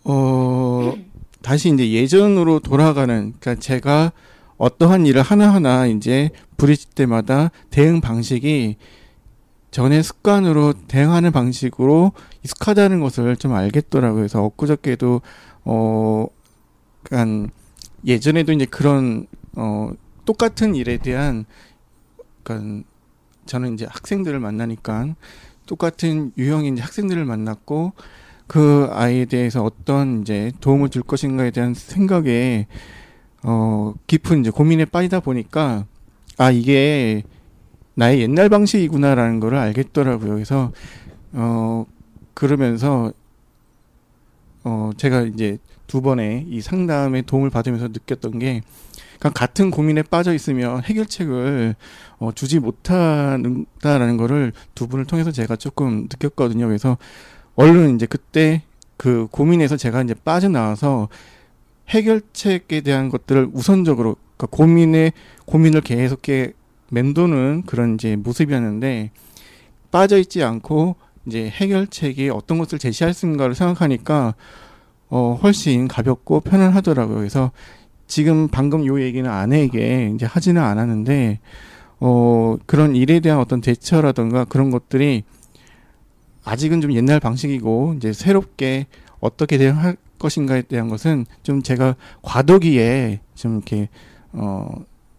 어, 0.05 0.93
다시 1.41 1.69
이제 1.69 1.91
예전으로 1.91 2.59
돌아가는 2.59 3.33
그러니까 3.39 3.55
제가 3.55 4.13
어떠한 4.57 5.05
일을 5.07 5.21
하나하나 5.21 5.87
이제 5.87 6.29
부딪힐 6.55 6.91
때마다 6.91 7.51
대응 7.71 7.99
방식이 7.99 8.77
전에 9.71 10.01
습관으로 10.01 10.73
대응하는 10.87 11.31
방식으로 11.31 12.11
익숙하다는 12.43 12.99
것을 12.99 13.35
좀 13.37 13.53
알겠더라고요. 13.53 14.15
그래서 14.15 14.43
엊그저께도 14.43 15.21
어, 15.65 16.27
약간 17.05 17.49
예전에도 18.05 18.51
이제 18.51 18.65
그런 18.65 19.27
어 19.55 19.91
똑같은 20.25 20.75
일에 20.75 20.97
대한 20.97 21.45
그러니까 22.43 22.83
저는 23.45 23.73
이제 23.73 23.85
학생들을 23.89 24.39
만나니까 24.39 25.15
똑같은 25.65 26.31
이제 26.37 26.81
학생들을 26.81 27.25
만났고 27.25 27.93
그 28.47 28.87
아이에 28.91 29.25
대해서 29.25 29.63
어떤 29.63 30.21
이제 30.21 30.51
도움을 30.59 30.89
줄 30.89 31.03
것인가에 31.03 31.51
대한 31.51 31.73
생각에 31.73 32.67
어 33.43 33.93
깊은 34.07 34.41
이제 34.41 34.49
고민에 34.49 34.85
빠지다 34.85 35.21
보니까 35.21 35.85
아 36.37 36.51
이게 36.51 37.23
나의 37.95 38.21
옛날 38.21 38.49
방식이구나라는 38.49 39.39
거를 39.39 39.57
알겠더라고요. 39.57 40.33
그래서 40.33 40.71
어 41.33 41.85
그러면서 42.33 43.13
어 44.63 44.91
제가 44.97 45.21
이제 45.21 45.57
두 45.91 46.01
번의 46.01 46.45
이 46.47 46.61
상담의 46.61 47.23
도움을 47.23 47.49
받으면서 47.49 47.89
느꼈던 47.89 48.39
게 48.39 48.61
같은 49.19 49.71
고민에 49.71 50.03
빠져 50.03 50.33
있으면 50.33 50.81
해결책을 50.83 51.75
어, 52.19 52.31
주지 52.33 52.59
못한다라는 52.59 54.15
거를 54.15 54.53
두 54.73 54.87
분을 54.87 55.03
통해서 55.03 55.31
제가 55.31 55.57
조금 55.57 56.03
느꼈거든요. 56.03 56.65
그래서 56.67 56.97
얼른 57.55 57.95
이제 57.95 58.05
그때 58.05 58.61
그 58.95 59.27
고민에서 59.31 59.75
제가 59.75 60.01
이제 60.03 60.13
빠져나와서 60.13 61.09
해결책에 61.89 62.79
대한 62.79 63.09
것들을 63.09 63.49
우선적으로 63.51 64.15
그러니까 64.37 64.47
고민에 64.55 65.11
고민을 65.43 65.81
계속 65.81 66.29
해 66.29 66.53
맴도는 66.89 67.63
그런 67.65 67.95
이제 67.95 68.15
모습이었는데 68.15 69.11
빠져 69.91 70.17
있지 70.19 70.41
않고 70.41 70.95
이제 71.25 71.49
해결책이 71.49 72.29
어떤 72.29 72.59
것을 72.59 72.79
제시할 72.79 73.13
수 73.13 73.25
있는가를 73.25 73.55
생각하니까 73.55 74.35
어, 75.11 75.37
훨씬 75.43 75.89
가볍고 75.89 76.39
편안하더라고요. 76.39 77.17
그래서 77.17 77.51
지금 78.07 78.47
방금 78.47 78.85
요 78.85 79.01
얘기는 79.01 79.29
아내에게 79.29 80.11
이제 80.15 80.25
하지는 80.25 80.61
않았는데, 80.61 81.39
어, 81.99 82.55
그런 82.65 82.95
일에 82.95 83.19
대한 83.19 83.39
어떤 83.39 83.61
대처라던가 83.61 84.45
그런 84.45 84.71
것들이 84.71 85.23
아직은 86.45 86.81
좀 86.81 86.93
옛날 86.93 87.19
방식이고, 87.19 87.95
이제 87.97 88.13
새롭게 88.13 88.87
어떻게 89.19 89.57
대응할 89.57 89.97
것인가에 90.17 90.63
대한 90.63 90.87
것은 90.87 91.25
좀 91.43 91.61
제가 91.61 91.95
과도기에 92.21 93.19
좀 93.35 93.57
이렇게, 93.57 93.89
어, 94.31 94.69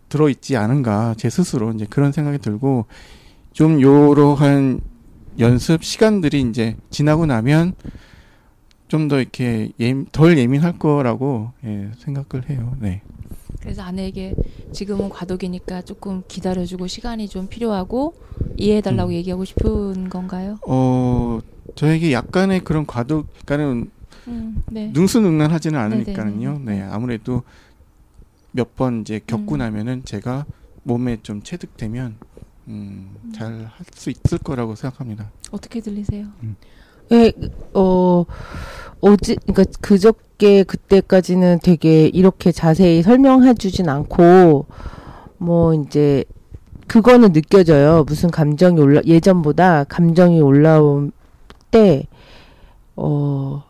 들어있지 0.09 0.57
않은가, 0.57 1.15
제 1.19 1.29
스스로 1.29 1.71
이제 1.73 1.87
그런 1.89 2.13
생각이 2.13 2.39
들고, 2.39 2.87
좀 3.53 3.83
요러한 3.83 4.81
연습 5.39 5.85
시간들이 5.85 6.41
이제 6.41 6.77
지나고 6.89 7.27
나면, 7.27 7.75
좀 8.93 9.09
더 9.09 9.19
이렇게 9.21 9.73
예, 9.81 10.05
덜 10.13 10.37
예민할 10.37 10.79
거라고 10.79 11.51
예, 11.65 11.91
생각을 11.97 12.51
해요. 12.51 12.77
네. 12.79 13.01
그래서 13.61 13.81
아내에게 13.81 14.35
지금은 14.73 15.09
과도기니까 15.09 15.81
조금 15.83 16.23
기다려주고 16.29 16.89
시간이 16.89 17.29
좀 17.29 17.49
필요하고 17.49 18.13
이해해달라고 18.59 19.11
음. 19.11 19.15
얘기하고 19.15 19.47
싶은 19.47 20.11
건가요? 20.11 20.59
어 20.67 21.41
저에게 21.75 22.13
약간의 22.13 22.61
그런 22.65 22.85
과도, 22.85 23.25
그러니까는 23.47 23.91
음, 24.29 24.63
네. 24.71 24.91
능수능란하지는 24.93 25.79
않으니까는요. 25.81 26.61
네, 26.67 26.83
아무래도 26.83 27.45
몇 28.51 28.75
번 28.77 29.01
이제 29.01 29.21
겪고 29.27 29.55
음. 29.55 29.59
나면은 29.59 30.05
제가 30.05 30.45
몸에 30.83 31.17
좀 31.23 31.43
체득되면 31.43 32.17
음, 32.69 33.17
음. 33.25 33.33
잘할 33.33 33.71
수 33.95 34.11
있을 34.11 34.37
거라고 34.37 34.75
생각합니다. 34.75 35.31
어떻게 35.51 35.81
들리세요? 35.81 36.27
음. 37.11 37.17
예, 37.17 37.33
어, 37.75 38.25
어제, 39.01 39.37
그니까 39.47 39.65
그저께 39.81 40.63
그때까지는 40.65 41.61
되게 41.63 42.07
이렇게 42.07 42.53
자세히 42.53 43.03
설명해 43.03 43.55
주진 43.55 43.89
않고, 43.89 44.67
뭐, 45.39 45.75
이제, 45.75 46.25
그거는 46.87 47.33
느껴져요. 47.33 48.05
무슨 48.07 48.31
감정이 48.31 48.81
올라, 48.81 49.01
예전보다 49.05 49.85
감정이 49.85 50.41
올라온 50.41 51.13
때, 51.71 52.07
어, 52.97 53.65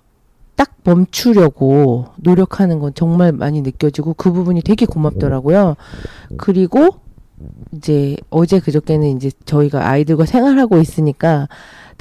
딱 0.57 0.71
멈추려고 0.85 2.07
노력하는 2.17 2.79
건 2.79 2.93
정말 2.95 3.33
많이 3.33 3.63
느껴지고 3.63 4.15
그 4.15 4.33
부분이 4.33 4.63
되게 4.63 4.87
고맙더라고요. 4.87 5.77
그리고 6.37 6.89
이제 7.73 8.17
어제 8.31 8.61
그저께는 8.61 9.17
이제 9.17 9.31
저희가 9.45 9.89
아이들과 9.89 10.27
생활하고 10.27 10.79
있으니까 10.79 11.49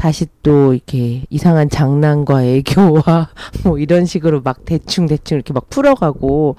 다시 0.02 0.26
또 0.42 0.74
이렇게 0.74 1.26
이상한 1.30 1.70
장난과 1.70 2.44
애교와 2.44 3.30
뭐 3.64 3.78
이런 3.78 4.08
식으로 4.08 4.42
막 4.42 4.66
대충 4.66 5.06
대충 5.06 5.36
이렇게 5.36 5.54
막 5.54 5.70
풀어가고 5.70 6.56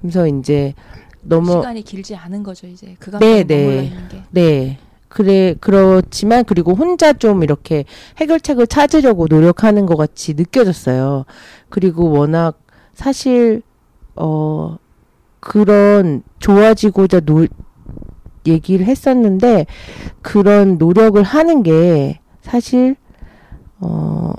그래서 0.00 0.26
이제 0.26 0.72
너무 1.20 1.52
시간이 1.52 1.82
길지 1.82 2.16
않은 2.16 2.42
거죠 2.42 2.66
이제 2.66 2.96
그 2.98 3.10
감정에 3.10 3.44
네, 3.44 3.44
네. 3.44 3.92
네. 4.30 4.78
그래 5.08 5.54
그렇지만 5.60 6.44
그리고 6.46 6.72
혼자 6.72 7.12
좀 7.12 7.42
이렇게 7.42 7.84
해결책을 8.16 8.66
찾으려고 8.66 9.26
노력하는 9.28 9.84
것 9.84 9.96
같이 9.96 10.32
느껴졌어요. 10.32 11.26
그리고 11.68 12.10
워낙 12.10 12.62
사실 12.94 13.60
어 14.14 14.78
그런 15.40 16.22
좋아지고자 16.38 17.20
노 17.20 17.46
얘기를 18.46 18.86
했었는데 18.86 19.66
그런 20.22 20.78
노력을 20.78 21.22
하는 21.22 21.62
게 21.62 22.20
사실 22.46 22.94
어 23.80 24.32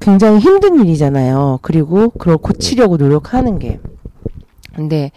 굉장히 0.00 0.38
힘든 0.38 0.80
일이잖아요. 0.80 1.58
그리고 1.60 2.08
그걸 2.08 2.38
고치려고 2.38 2.96
노력하는 2.96 3.58
게. 3.58 3.80
근데 4.74 5.12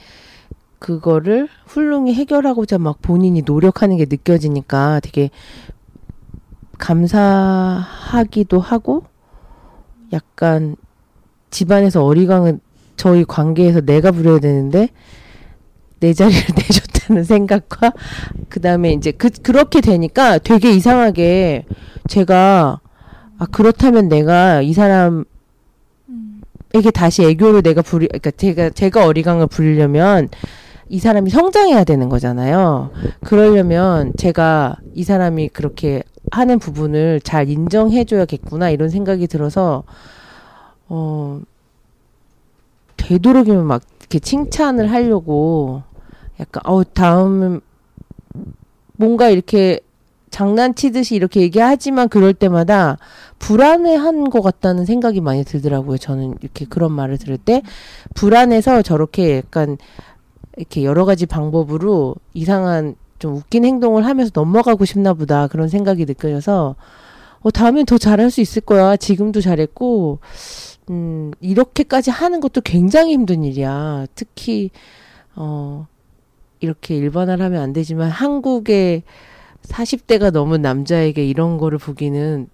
그거를 0.77 1.47
훌륭히 1.65 2.13
해결하고자 2.13 2.79
막 2.79 3.01
본인이 3.01 3.43
노력하는 3.43 3.95
게 3.95 4.05
느껴지니까 4.09 4.99
되게 4.99 5.29
감사하기도 6.79 8.59
하고 8.59 9.03
약간 10.11 10.75
집안에서 11.49 12.03
어리광은 12.03 12.59
저희 12.97 13.23
관계에서 13.23 13.81
내가 13.81 14.11
부려야 14.11 14.39
되는데 14.39 14.89
내 16.01 16.13
자리를 16.13 16.41
내줬다는 16.57 17.23
생각과 17.23 17.93
그 18.49 18.59
다음에 18.59 18.91
이제 18.91 19.11
그 19.11 19.29
그렇게 19.29 19.79
되니까 19.79 20.37
되게 20.37 20.71
이상하게 20.71 21.65
제가 22.09 22.81
아 23.37 23.45
그렇다면 23.45 24.09
내가 24.09 24.61
이 24.61 24.73
사람 24.73 24.91
사람 24.91 25.25
에게 26.73 26.89
다시 26.89 27.23
애교를 27.23 27.63
내가 27.63 27.81
부리 27.81 28.07
그러니까 28.07 28.31
제가 28.31 28.69
제가 28.69 29.05
어리광을 29.05 29.47
부리려면 29.47 30.29
이 30.87 30.99
사람이 30.99 31.29
성장해야 31.29 31.83
되는 31.83 32.07
거잖아요. 32.07 32.91
그러려면 33.25 34.13
제가 34.17 34.77
이 34.93 35.03
사람이 35.03 35.49
그렇게 35.49 36.03
하는 36.31 36.59
부분을 36.59 37.19
잘 37.21 37.49
인정해줘야겠구나 37.49 38.69
이런 38.69 38.89
생각이 38.89 39.27
들어서 39.27 39.83
어 40.87 41.41
되도록이면 42.95 43.65
막 43.65 43.81
이렇게 43.99 44.19
칭찬을 44.19 44.91
하려고 44.91 45.83
약간 46.41 46.61
어 46.65 46.83
다음 46.83 47.61
뭔가 48.97 49.29
이렇게 49.29 49.79
장난치듯이 50.31 51.15
이렇게 51.15 51.41
얘기하지만 51.41 52.09
그럴 52.09 52.33
때마다 52.33 52.97
불안해한 53.39 54.29
것 54.29 54.41
같다는 54.41 54.85
생각이 54.85 55.21
많이 55.21 55.43
들더라고요. 55.43 55.97
저는 55.97 56.37
이렇게 56.41 56.65
그런 56.65 56.91
말을 56.93 57.17
들을 57.17 57.37
때 57.37 57.61
불안해서 58.15 58.81
저렇게 58.81 59.37
약간 59.37 59.77
이렇게 60.57 60.83
여러 60.83 61.05
가지 61.05 61.25
방법으로 61.25 62.15
이상한 62.33 62.95
좀 63.19 63.35
웃긴 63.35 63.65
행동을 63.65 64.05
하면서 64.05 64.31
넘어가고 64.33 64.85
싶나 64.85 65.13
보다 65.13 65.47
그런 65.47 65.67
생각이 65.67 66.05
느껴져서 66.05 66.75
어 67.41 67.51
다음엔 67.51 67.85
더 67.85 67.97
잘할 67.97 68.31
수 68.31 68.41
있을 68.41 68.61
거야. 68.61 68.95
지금도 68.95 69.41
잘했고 69.41 70.19
음 70.89 71.31
이렇게까지 71.41 72.09
하는 72.09 72.39
것도 72.39 72.61
굉장히 72.61 73.13
힘든 73.13 73.43
일이야. 73.43 74.05
특히 74.15 74.71
어 75.35 75.87
이렇게 76.61 76.95
일반화를 76.95 77.43
하면 77.45 77.61
안 77.61 77.73
되지만 77.73 78.09
한국의 78.09 79.03
40대가 79.63 80.31
넘은 80.31 80.61
남자에게 80.61 81.25
이런 81.25 81.57
거를 81.57 81.77
보기는 81.77 82.47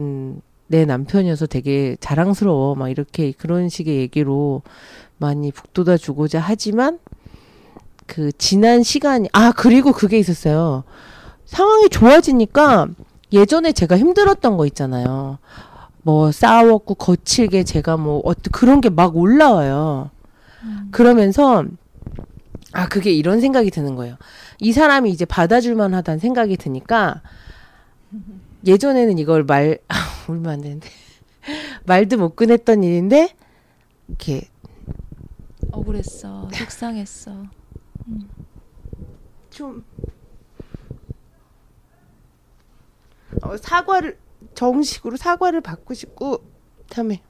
음, 0.00 0.40
내 0.66 0.84
남편이어서 0.84 1.46
되게 1.46 1.96
자랑스러워. 2.00 2.74
막 2.74 2.88
이렇게 2.88 3.32
그런 3.32 3.68
식의 3.68 3.96
얘기로 3.98 4.62
많이 5.18 5.52
북돋아 5.52 5.96
주고자 5.98 6.40
하지만 6.40 6.98
그 8.06 8.32
지난 8.32 8.82
시간이 8.82 9.28
아 9.32 9.52
그리고 9.52 9.92
그게 9.92 10.18
있었어요. 10.18 10.84
상황이 11.44 11.88
좋아지니까 11.88 12.88
예전에 13.32 13.72
제가 13.72 13.96
힘들었던 13.98 14.56
거 14.56 14.66
있잖아요. 14.66 15.38
뭐 16.02 16.32
싸웠고 16.32 16.94
거칠게 16.96 17.64
제가 17.64 17.96
뭐 17.96 18.20
어떤 18.24 18.50
그런 18.50 18.80
게 18.80 18.88
막 18.88 19.16
올라와요. 19.16 20.10
그러면서 20.90 21.64
아 22.72 22.88
그게 22.88 23.12
이런 23.12 23.40
생각이 23.40 23.70
드는 23.70 23.94
거예요. 23.96 24.16
이 24.58 24.72
사람이 24.72 25.10
이제 25.10 25.24
받아줄 25.24 25.74
만 25.74 25.94
하다는 25.94 26.18
생각이 26.18 26.56
드니까 26.56 27.22
예전에는 28.66 29.18
이걸 29.18 29.44
말 29.44 29.78
아, 29.88 29.94
울면 30.28 30.52
안 30.52 30.60
되는데 30.60 30.88
말도 31.86 32.16
못 32.18 32.36
꺼냈던 32.36 32.82
일인데 32.82 33.34
이렇게 34.08 34.48
억울했어. 35.70 36.48
속상했어. 36.52 37.44
좀 39.50 39.84
어, 43.42 43.56
사과를 43.56 44.18
정식으로 44.54 45.16
사과를 45.16 45.60
받고 45.60 45.94
싶고 45.94 46.44
다음에 46.90 47.22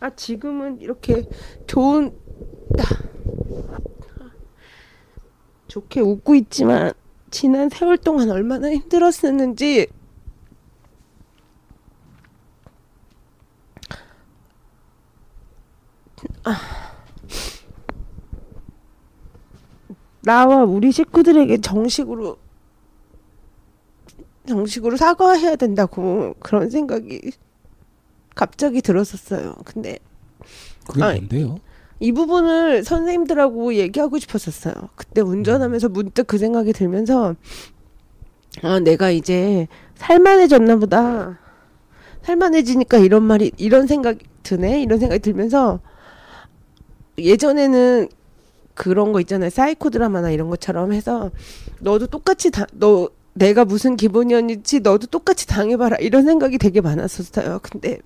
아 0.00 0.10
지금은 0.10 0.80
이렇게 0.80 1.28
좋은 1.66 2.16
아, 2.78 2.84
좋게 5.68 6.00
웃고 6.00 6.34
있지만 6.34 6.92
지난 7.30 7.68
세월 7.68 7.98
동안 7.98 8.30
얼마나 8.30 8.70
힘들었었는지. 8.70 9.88
나와 20.22 20.64
우리 20.64 20.90
식구들에게 20.90 21.60
정식으로 21.60 22.38
정식으로 24.46 24.96
사과해야 24.96 25.56
된다고 25.56 26.34
그런 26.40 26.70
생각이 26.70 27.32
갑자기 28.34 28.82
들었었어요. 28.82 29.54
근데 29.64 29.98
그게 30.86 31.02
아이. 31.02 31.16
뭔데요? 31.16 31.58
이 32.00 32.12
부분을 32.12 32.84
선생님들하고 32.84 33.74
얘기하고 33.74 34.18
싶었었어요. 34.18 34.74
그때 34.96 35.20
운전하면서 35.20 35.88
문득 35.90 36.26
그 36.26 36.38
생각이 36.38 36.72
들면서 36.72 37.34
아 38.62 38.80
내가 38.80 39.10
이제 39.10 39.68
살만해졌나 39.94 40.76
보다. 40.76 41.38
살만해지니까 42.22 42.98
이런 42.98 43.22
말이 43.22 43.52
이런 43.56 43.86
생각이 43.86 44.24
드네. 44.42 44.82
이런 44.82 44.98
생각이 44.98 45.20
들면서 45.20 45.80
예전에는 47.18 48.08
그런 48.74 49.12
거 49.12 49.20
있잖아요. 49.20 49.50
사이코드라마나 49.50 50.30
이런 50.30 50.50
것처럼 50.50 50.92
해서 50.92 51.30
너도 51.80 52.08
똑같이 52.08 52.50
다, 52.50 52.66
너 52.72 53.08
내가 53.34 53.64
무슨 53.64 53.96
기분이었는지 53.96 54.80
너도 54.80 55.06
똑같이 55.06 55.46
당해봐라 55.46 55.96
이런 55.98 56.24
생각이 56.24 56.58
되게 56.58 56.80
많았었어요. 56.80 57.60
근데 57.62 57.98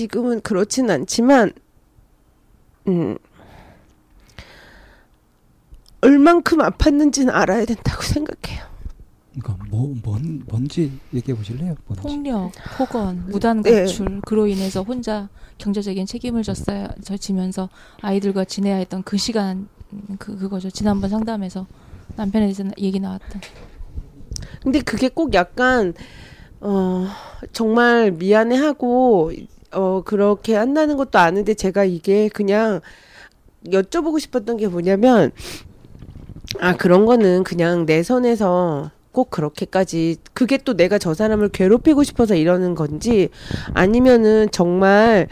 지금은 0.00 0.40
그렇진 0.40 0.88
않지만 0.90 1.52
음 2.88 3.18
얼만큼 6.00 6.58
아팠는지는 6.58 7.30
알아야 7.30 7.66
된다고 7.66 8.02
생각해요. 8.02 8.64
그러니까 9.38 9.64
뭐 9.68 9.94
뭔 10.02 10.42
뭔지 10.48 10.90
얘기해 11.12 11.36
보실래요? 11.36 11.74
뭔지. 11.86 12.02
폭력, 12.02 12.52
폭언, 12.78 13.26
무단 13.28 13.62
네. 13.62 13.82
가출, 13.82 14.20
그로 14.22 14.46
인해서 14.46 14.82
혼자 14.82 15.28
경제적인 15.58 16.06
책임을 16.06 16.42
졌어야 16.42 16.88
져지면서 17.04 17.68
아이들과 18.00 18.44
지내야 18.44 18.76
했던 18.76 19.02
그 19.02 19.18
시간 19.18 19.68
음, 19.92 20.16
그 20.18 20.36
그거죠. 20.38 20.70
지난번 20.70 21.10
상담에서 21.10 21.66
남편에 22.16 22.46
대해서 22.46 22.64
얘기 22.78 22.98
나왔던. 22.98 23.40
근데 24.62 24.80
그게 24.80 25.08
꼭 25.08 25.34
약간 25.34 25.94
어 26.60 27.06
정말 27.52 28.10
미안해하고 28.12 29.32
어 29.72 30.02
그렇게 30.04 30.54
한다는 30.54 30.96
것도 30.96 31.18
아는데 31.18 31.54
제가 31.54 31.84
이게 31.84 32.28
그냥 32.28 32.80
여쭤보고 33.66 34.18
싶었던 34.18 34.56
게 34.56 34.68
뭐냐면 34.68 35.30
아 36.60 36.76
그런 36.76 37.06
거는 37.06 37.44
그냥 37.44 37.86
내 37.86 38.02
선에서 38.02 38.90
꼭 39.12 39.30
그렇게까지 39.30 40.16
그게 40.34 40.56
또 40.58 40.74
내가 40.74 40.98
저 40.98 41.14
사람을 41.14 41.50
괴롭히고 41.50 42.02
싶어서 42.02 42.34
이러는 42.34 42.74
건지 42.74 43.28
아니면은 43.74 44.48
정말 44.50 45.28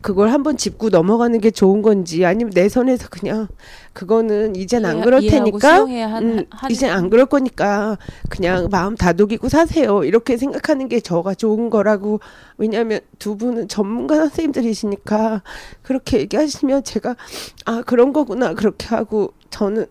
그걸 0.00 0.30
한번 0.30 0.56
짚고 0.56 0.90
넘어가는 0.90 1.40
게 1.40 1.50
좋은 1.50 1.82
건지 1.82 2.24
아니면 2.24 2.52
내 2.54 2.68
선에서 2.68 3.08
그냥 3.08 3.48
그거는 3.92 4.54
이젠 4.56 4.84
안 4.86 5.00
그럴 5.04 5.20
테니까 5.30 5.84
음, 6.22 6.44
이젠 6.70 6.90
안 6.90 7.10
그럴 7.10 7.26
거니까 7.26 7.98
그냥 8.30 8.68
마음 8.70 8.94
다독이고 8.96 9.48
사세요. 9.48 10.04
이렇게 10.04 10.36
생각하는 10.36 10.88
게 10.88 11.00
저가 11.00 11.34
좋은 11.34 11.68
거라고. 11.70 12.20
왜냐하면 12.58 13.00
두 13.18 13.36
분은 13.36 13.68
전문가 13.68 14.16
선생님들이시니까 14.16 15.42
그렇게 15.82 16.20
얘기하시면 16.20 16.84
제가 16.84 17.16
아 17.64 17.82
그런 17.84 18.12
거구나 18.12 18.54
그렇게 18.54 18.86
하고 18.88 19.32
저는 19.50 19.86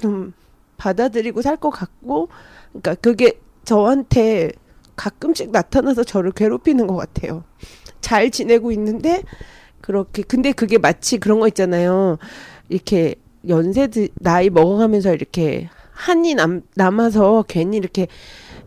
좀 0.00 0.32
받아들이고 0.78 1.42
살 1.42 1.56
것 1.58 1.68
같고 1.70 2.28
그러니까 2.72 2.94
그게 2.96 3.38
저한테 3.64 4.52
가끔씩 5.00 5.50
나타나서 5.50 6.04
저를 6.04 6.30
괴롭히는 6.30 6.86
것 6.86 6.94
같아요. 6.94 7.42
잘 8.02 8.30
지내고 8.30 8.70
있는데 8.72 9.22
그렇게 9.80 10.22
근데 10.22 10.52
그게 10.52 10.76
마치 10.76 11.16
그런 11.16 11.40
거 11.40 11.48
있잖아요. 11.48 12.18
이렇게 12.68 13.14
연세들 13.48 14.10
나이 14.16 14.50
먹어가면서 14.50 15.14
이렇게 15.14 15.70
한이 15.92 16.34
남, 16.34 16.60
남아서 16.74 17.46
괜히 17.48 17.78
이렇게 17.78 18.08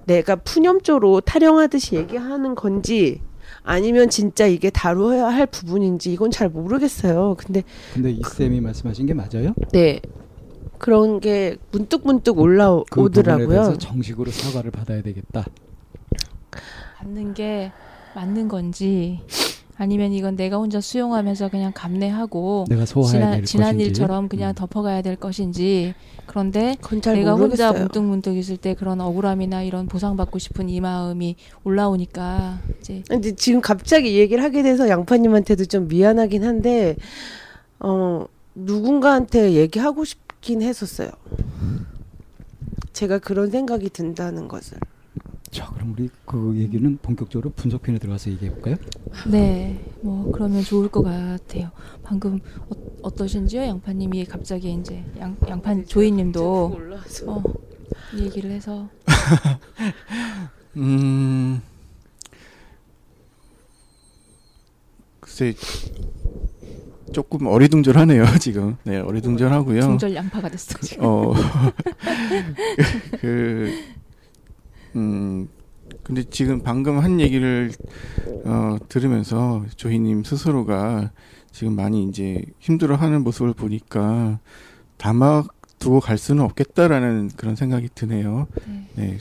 내가 0.05 0.35
푸념조로 0.37 1.21
타령하듯이 1.21 1.95
얘기하는 1.97 2.55
건지 2.55 3.21
아니면 3.61 4.09
진짜 4.09 4.47
이게 4.47 4.71
다루어야 4.71 5.27
할 5.27 5.45
부분인지 5.45 6.11
이건 6.11 6.31
잘 6.31 6.49
모르겠어요. 6.49 7.35
근데 7.37 7.61
근데 7.93 8.09
이 8.09 8.21
쌤이 8.23 8.59
말씀하신 8.59 9.05
게 9.05 9.13
맞아요? 9.13 9.53
네 9.71 10.01
그런 10.79 11.19
게 11.19 11.57
문득 11.71 12.01
문득 12.03 12.31
그 12.31 12.37
부분에 12.37 12.43
올라오더라고요. 12.43 13.47
대해서 13.47 13.77
정식으로 13.77 14.31
사과를 14.31 14.71
받아야 14.71 15.03
되겠다. 15.03 15.45
받는 17.03 17.33
게 17.33 17.71
맞는 18.15 18.47
건지 18.47 19.19
아니면 19.75 20.13
이건 20.13 20.35
내가 20.35 20.57
혼자 20.57 20.79
수용하면서 20.79 21.49
그냥 21.49 21.71
감내하고 21.73 22.65
내가 22.69 22.85
소화해야 22.85 23.11
지난, 23.11 23.31
될 23.31 23.45
지난 23.45 23.65
것인지. 23.73 23.85
일처럼 23.85 24.29
그냥 24.29 24.51
음. 24.51 24.55
덮어가야 24.55 25.01
될 25.01 25.15
것인지 25.15 25.95
그런데 26.25 26.75
내가 26.79 27.35
모르겠어요. 27.35 27.67
혼자 27.69 27.71
문득문득 27.73 28.37
있을 28.37 28.57
때 28.57 28.75
그런 28.75 29.01
억울함이나 29.01 29.63
이런 29.63 29.87
보상받고 29.87 30.39
싶은 30.39 30.69
이 30.69 30.79
마음이 30.79 31.35
올라오니까 31.63 32.59
이제 32.79 33.03
근데 33.09 33.35
지금 33.35 33.61
갑자기 33.61 34.13
이 34.13 34.19
얘기를 34.19 34.43
하게 34.43 34.61
돼서 34.63 34.87
양파님한테도 34.87 35.65
좀 35.65 35.87
미안하긴 35.87 36.43
한데 36.43 36.95
어 37.79 38.25
누군가한테 38.55 39.53
얘기하고 39.53 40.05
싶긴 40.05 40.61
했었어요. 40.61 41.09
제가 42.93 43.17
그런 43.17 43.49
생각이 43.49 43.89
든다는 43.89 44.47
것을. 44.47 44.77
자, 45.53 45.69
그럼 45.75 45.91
우리 45.93 46.09
그 46.25 46.53
얘기는 46.57 46.97
본격적으로 46.97 47.51
분석편에 47.51 47.99
들어가서 47.99 48.31
얘기해 48.31 48.51
볼까요? 48.53 48.75
네, 49.29 49.79
뭐 50.01 50.31
그러면 50.31 50.63
좋을 50.63 50.89
것 50.89 51.03
같아요. 51.03 51.69
방금 52.03 52.39
어, 53.03 53.09
떠신지요 53.11 53.61
양파님이 53.61 54.25
갑자기 54.25 54.73
이제 54.73 55.03
양, 55.19 55.37
양파 55.47 55.79
조이님도 55.83 56.77
어, 57.27 57.43
얘기를 58.17 58.49
해서 58.49 58.89
음, 60.75 61.61
글쎄 65.19 65.53
조금 67.13 67.45
어리둥절하네요 67.45 68.25
지금. 68.41 68.77
네, 68.83 68.97
어리둥절하고요. 68.97 69.81
중절 69.81 70.15
양파가 70.15 70.49
됐어 70.49 70.79
지금. 70.79 71.05
어, 71.05 71.33
그, 73.21 73.71
음, 74.95 75.47
근데 76.03 76.23
지금 76.23 76.61
방금 76.61 76.99
한 76.99 77.19
얘기를, 77.19 77.71
어, 78.45 78.77
들으면서 78.89 79.65
조희님 79.75 80.23
스스로가 80.23 81.11
지금 81.51 81.75
많이 81.75 82.03
이제 82.03 82.43
힘들어하는 82.59 83.23
모습을 83.23 83.53
보니까 83.53 84.39
담아 84.97 85.43
두고 85.83 85.99
갈 85.99 86.17
수는 86.17 86.43
없겠다라는 86.45 87.31
그런 87.35 87.55
생각이 87.55 87.89
드네요. 87.93 88.47
네. 88.65 88.87
네. 88.95 89.17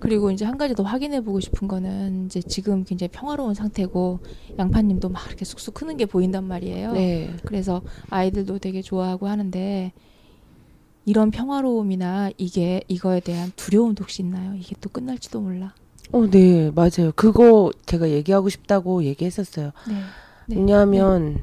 그리고 0.00 0.32
이제 0.32 0.44
한 0.44 0.58
가지 0.58 0.74
더 0.74 0.82
확인해 0.82 1.20
보고 1.20 1.38
싶은 1.38 1.68
거는 1.68 2.26
이제 2.26 2.42
지금 2.42 2.82
굉장히 2.84 3.10
평화로운 3.12 3.54
상태고 3.54 4.18
양파님도 4.58 5.08
막 5.08 5.24
이렇게 5.28 5.44
쑥쑥 5.44 5.74
크는 5.74 5.96
게 5.96 6.06
보인단 6.06 6.44
말이에요. 6.44 6.92
네. 6.92 7.34
그래서 7.44 7.82
아이들도 8.10 8.58
되게 8.58 8.82
좋아하고 8.82 9.28
하는데 9.28 9.92
이런 11.06 11.30
평화로움이나 11.30 12.30
이게 12.36 12.82
이거에 12.88 13.20
대한 13.20 13.52
두려움도 13.56 14.02
혹시 14.02 14.22
있나요? 14.22 14.54
이게 14.56 14.74
또 14.80 14.90
끝날지도 14.90 15.40
몰라. 15.40 15.72
어, 16.12 16.26
네, 16.28 16.70
맞아요. 16.74 17.12
그거 17.14 17.70
제가 17.86 18.10
얘기하고 18.10 18.48
싶다고 18.48 19.04
얘기했었어요. 19.04 19.70
네. 19.88 19.94
네. 20.46 20.56
왜냐하면 20.56 21.38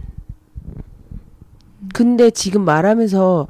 근데 1.93 2.29
지금 2.29 2.63
말하면서 2.65 3.47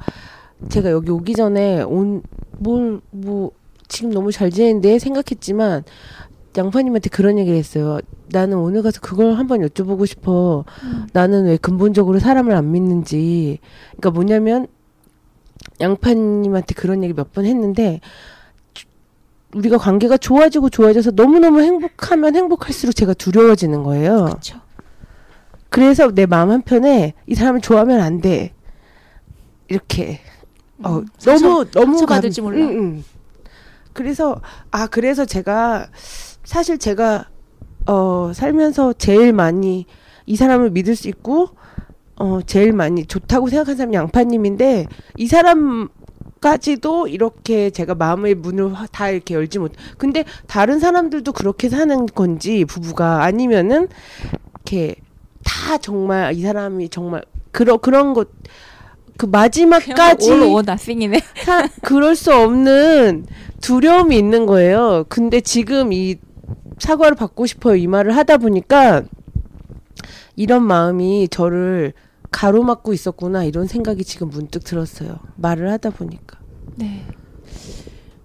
제가 0.68 0.90
여기 0.90 1.10
오기 1.10 1.34
전에 1.34 1.82
온 1.82 2.22
뭘 2.62 3.00
뭐 3.10 3.50
지금 3.88 4.10
너무 4.10 4.30
잘 4.30 4.50
지내는데 4.50 5.00
생각했지만 5.00 5.82
양파님한테 6.56 7.10
그런 7.10 7.36
얘기를 7.38 7.58
했어요. 7.58 7.98
나는 8.30 8.58
오늘 8.58 8.82
가서 8.82 9.00
그걸 9.00 9.34
한번 9.34 9.60
여쭤보고 9.60 10.06
싶어. 10.06 10.64
음. 10.84 11.06
나는 11.12 11.46
왜 11.46 11.56
근본적으로 11.56 12.20
사람을 12.20 12.54
안 12.54 12.70
믿는지. 12.70 13.58
그러니까 13.96 14.10
뭐냐면 14.12 14.68
양파님한테 15.80 16.74
그런 16.74 17.02
얘기 17.02 17.12
몇 17.14 17.32
번 17.32 17.44
했는데 17.46 18.00
주- 18.74 18.86
우리가 19.54 19.78
관계가 19.78 20.16
좋아지고 20.16 20.70
좋아져서 20.70 21.12
너무너무 21.12 21.60
행복하면 21.62 22.36
행복할수록 22.36 22.94
제가 22.94 23.14
두려워지는 23.14 23.82
거예요. 23.82 24.24
그렇죠. 24.26 24.60
그래서 25.68 26.10
내 26.12 26.26
마음 26.26 26.50
한편에 26.50 27.14
이 27.26 27.34
사람을 27.34 27.60
좋아하면 27.60 28.00
안 28.00 28.20
돼. 28.20 28.52
이렇게 29.68 30.20
어, 30.82 30.98
음, 30.98 31.06
상처- 31.18 31.46
너무 31.48 31.70
너무 31.70 31.86
상처받을지 31.98 32.40
감- 32.40 32.50
몰라. 32.50 32.66
응, 32.66 32.78
응. 32.78 33.04
그래서 33.92 34.40
아 34.70 34.86
그래서 34.86 35.24
제가 35.24 35.88
사실 36.44 36.78
제가 36.78 37.28
어 37.86 38.32
살면서 38.34 38.92
제일 38.94 39.32
많이 39.32 39.86
이 40.26 40.36
사람을 40.36 40.70
믿을 40.70 40.96
수 40.96 41.08
있고 41.08 41.50
어 42.16 42.40
제일 42.46 42.72
많이 42.72 43.06
좋다고 43.06 43.48
생각한 43.48 43.76
사람이 43.76 43.94
양파님인데 43.96 44.86
이 45.16 45.26
사람 45.26 45.88
까지도 46.40 47.08
이렇게 47.08 47.70
제가 47.70 47.94
마음의 47.94 48.34
문을 48.36 48.74
화- 48.74 48.86
다 48.86 49.08
이렇게 49.10 49.34
열지 49.34 49.58
못. 49.58 49.72
근데 49.98 50.24
다른 50.46 50.78
사람들도 50.78 51.32
그렇게 51.32 51.68
사는 51.68 52.06
건지 52.06 52.64
부부가 52.66 53.24
아니면은 53.24 53.88
이렇게 54.54 54.96
다 55.44 55.78
정말 55.78 56.34
이 56.34 56.42
사람이 56.42 56.88
정말 56.90 57.22
그런 57.50 57.78
그런 57.80 58.14
것 58.14 58.28
그 59.16 59.26
마지막까지. 59.26 60.28
사, 61.44 61.68
그럴 61.82 62.16
수 62.16 62.34
없는 62.34 63.26
두려움이 63.60 64.18
있는 64.18 64.44
거예요. 64.44 65.04
근데 65.08 65.40
지금 65.40 65.92
이 65.92 66.16
사과를 66.80 67.14
받고 67.14 67.46
싶어요. 67.46 67.76
이 67.76 67.86
말을 67.86 68.16
하다 68.16 68.38
보니까 68.38 69.04
이런 70.36 70.62
마음이 70.64 71.28
저를 71.28 71.92
가로막고 72.30 72.92
있었구나 72.92 73.44
이런 73.44 73.66
생각이 73.66 74.04
지금 74.04 74.28
문득 74.30 74.64
들었어요. 74.64 75.18
말을 75.36 75.70
하다 75.70 75.90
보니까. 75.90 76.38
네. 76.76 77.04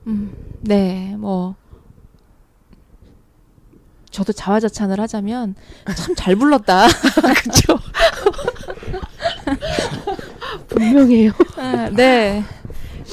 음, 0.08 0.32
네, 0.62 1.16
뭐. 1.18 1.56
저도 4.10 4.34
자화자찬을 4.34 5.00
하자면 5.02 5.54
참 5.96 6.16
잘 6.16 6.36
불렀다. 6.36 6.88
그죠? 7.44 7.78
분명해요. 10.68 11.32
아, 11.58 11.90
네. 11.96 12.44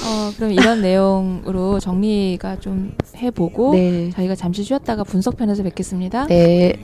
어, 0.04 0.32
그럼 0.36 0.52
이런 0.52 0.80
내용으로 0.80 1.80
정리가 1.80 2.60
좀 2.60 2.96
해보고 3.16 3.72
네. 3.74 4.10
저희가 4.10 4.34
잠시 4.34 4.62
쉬었다가 4.62 5.04
분석편에서 5.04 5.62
뵙겠습니다. 5.64 6.26
네. 6.26 6.74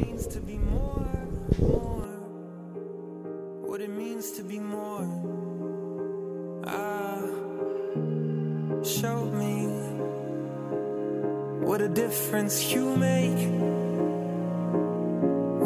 What 11.73 11.81
a 11.81 11.89
difference 11.89 12.71
you 12.71 12.85
make. 12.99 13.49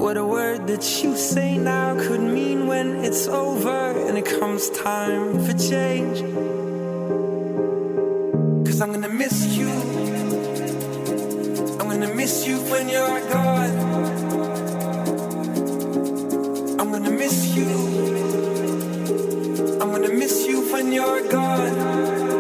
What 0.01 0.17
a 0.17 0.25
word 0.25 0.69
that 0.69 1.03
you 1.03 1.17
say 1.17 1.59
now 1.59 1.99
could 1.99 2.21
mean 2.21 2.69
when 2.69 3.05
it's 3.05 3.27
over 3.27 3.91
and 4.07 4.17
it 4.17 4.25
comes 4.25 4.71
time 4.71 5.45
for 5.45 5.53
change. 5.59 6.21
Cause 8.67 8.81
I'm 8.81 8.93
gonna 8.93 9.09
miss 9.09 9.57
you. 9.59 9.69
I'm 11.81 11.89
gonna 11.91 12.15
miss 12.15 12.47
you 12.47 12.59
when 12.71 12.89
you're 12.89 13.21
gone. 13.37 13.75
I'm 16.79 16.93
gonna 16.93 17.11
miss 17.11 17.57
you. 17.57 17.69
I'm 19.81 19.91
gonna 19.91 20.11
miss 20.11 20.47
you 20.47 20.73
when 20.73 20.93
you're 20.93 21.29
gone. 21.29 22.36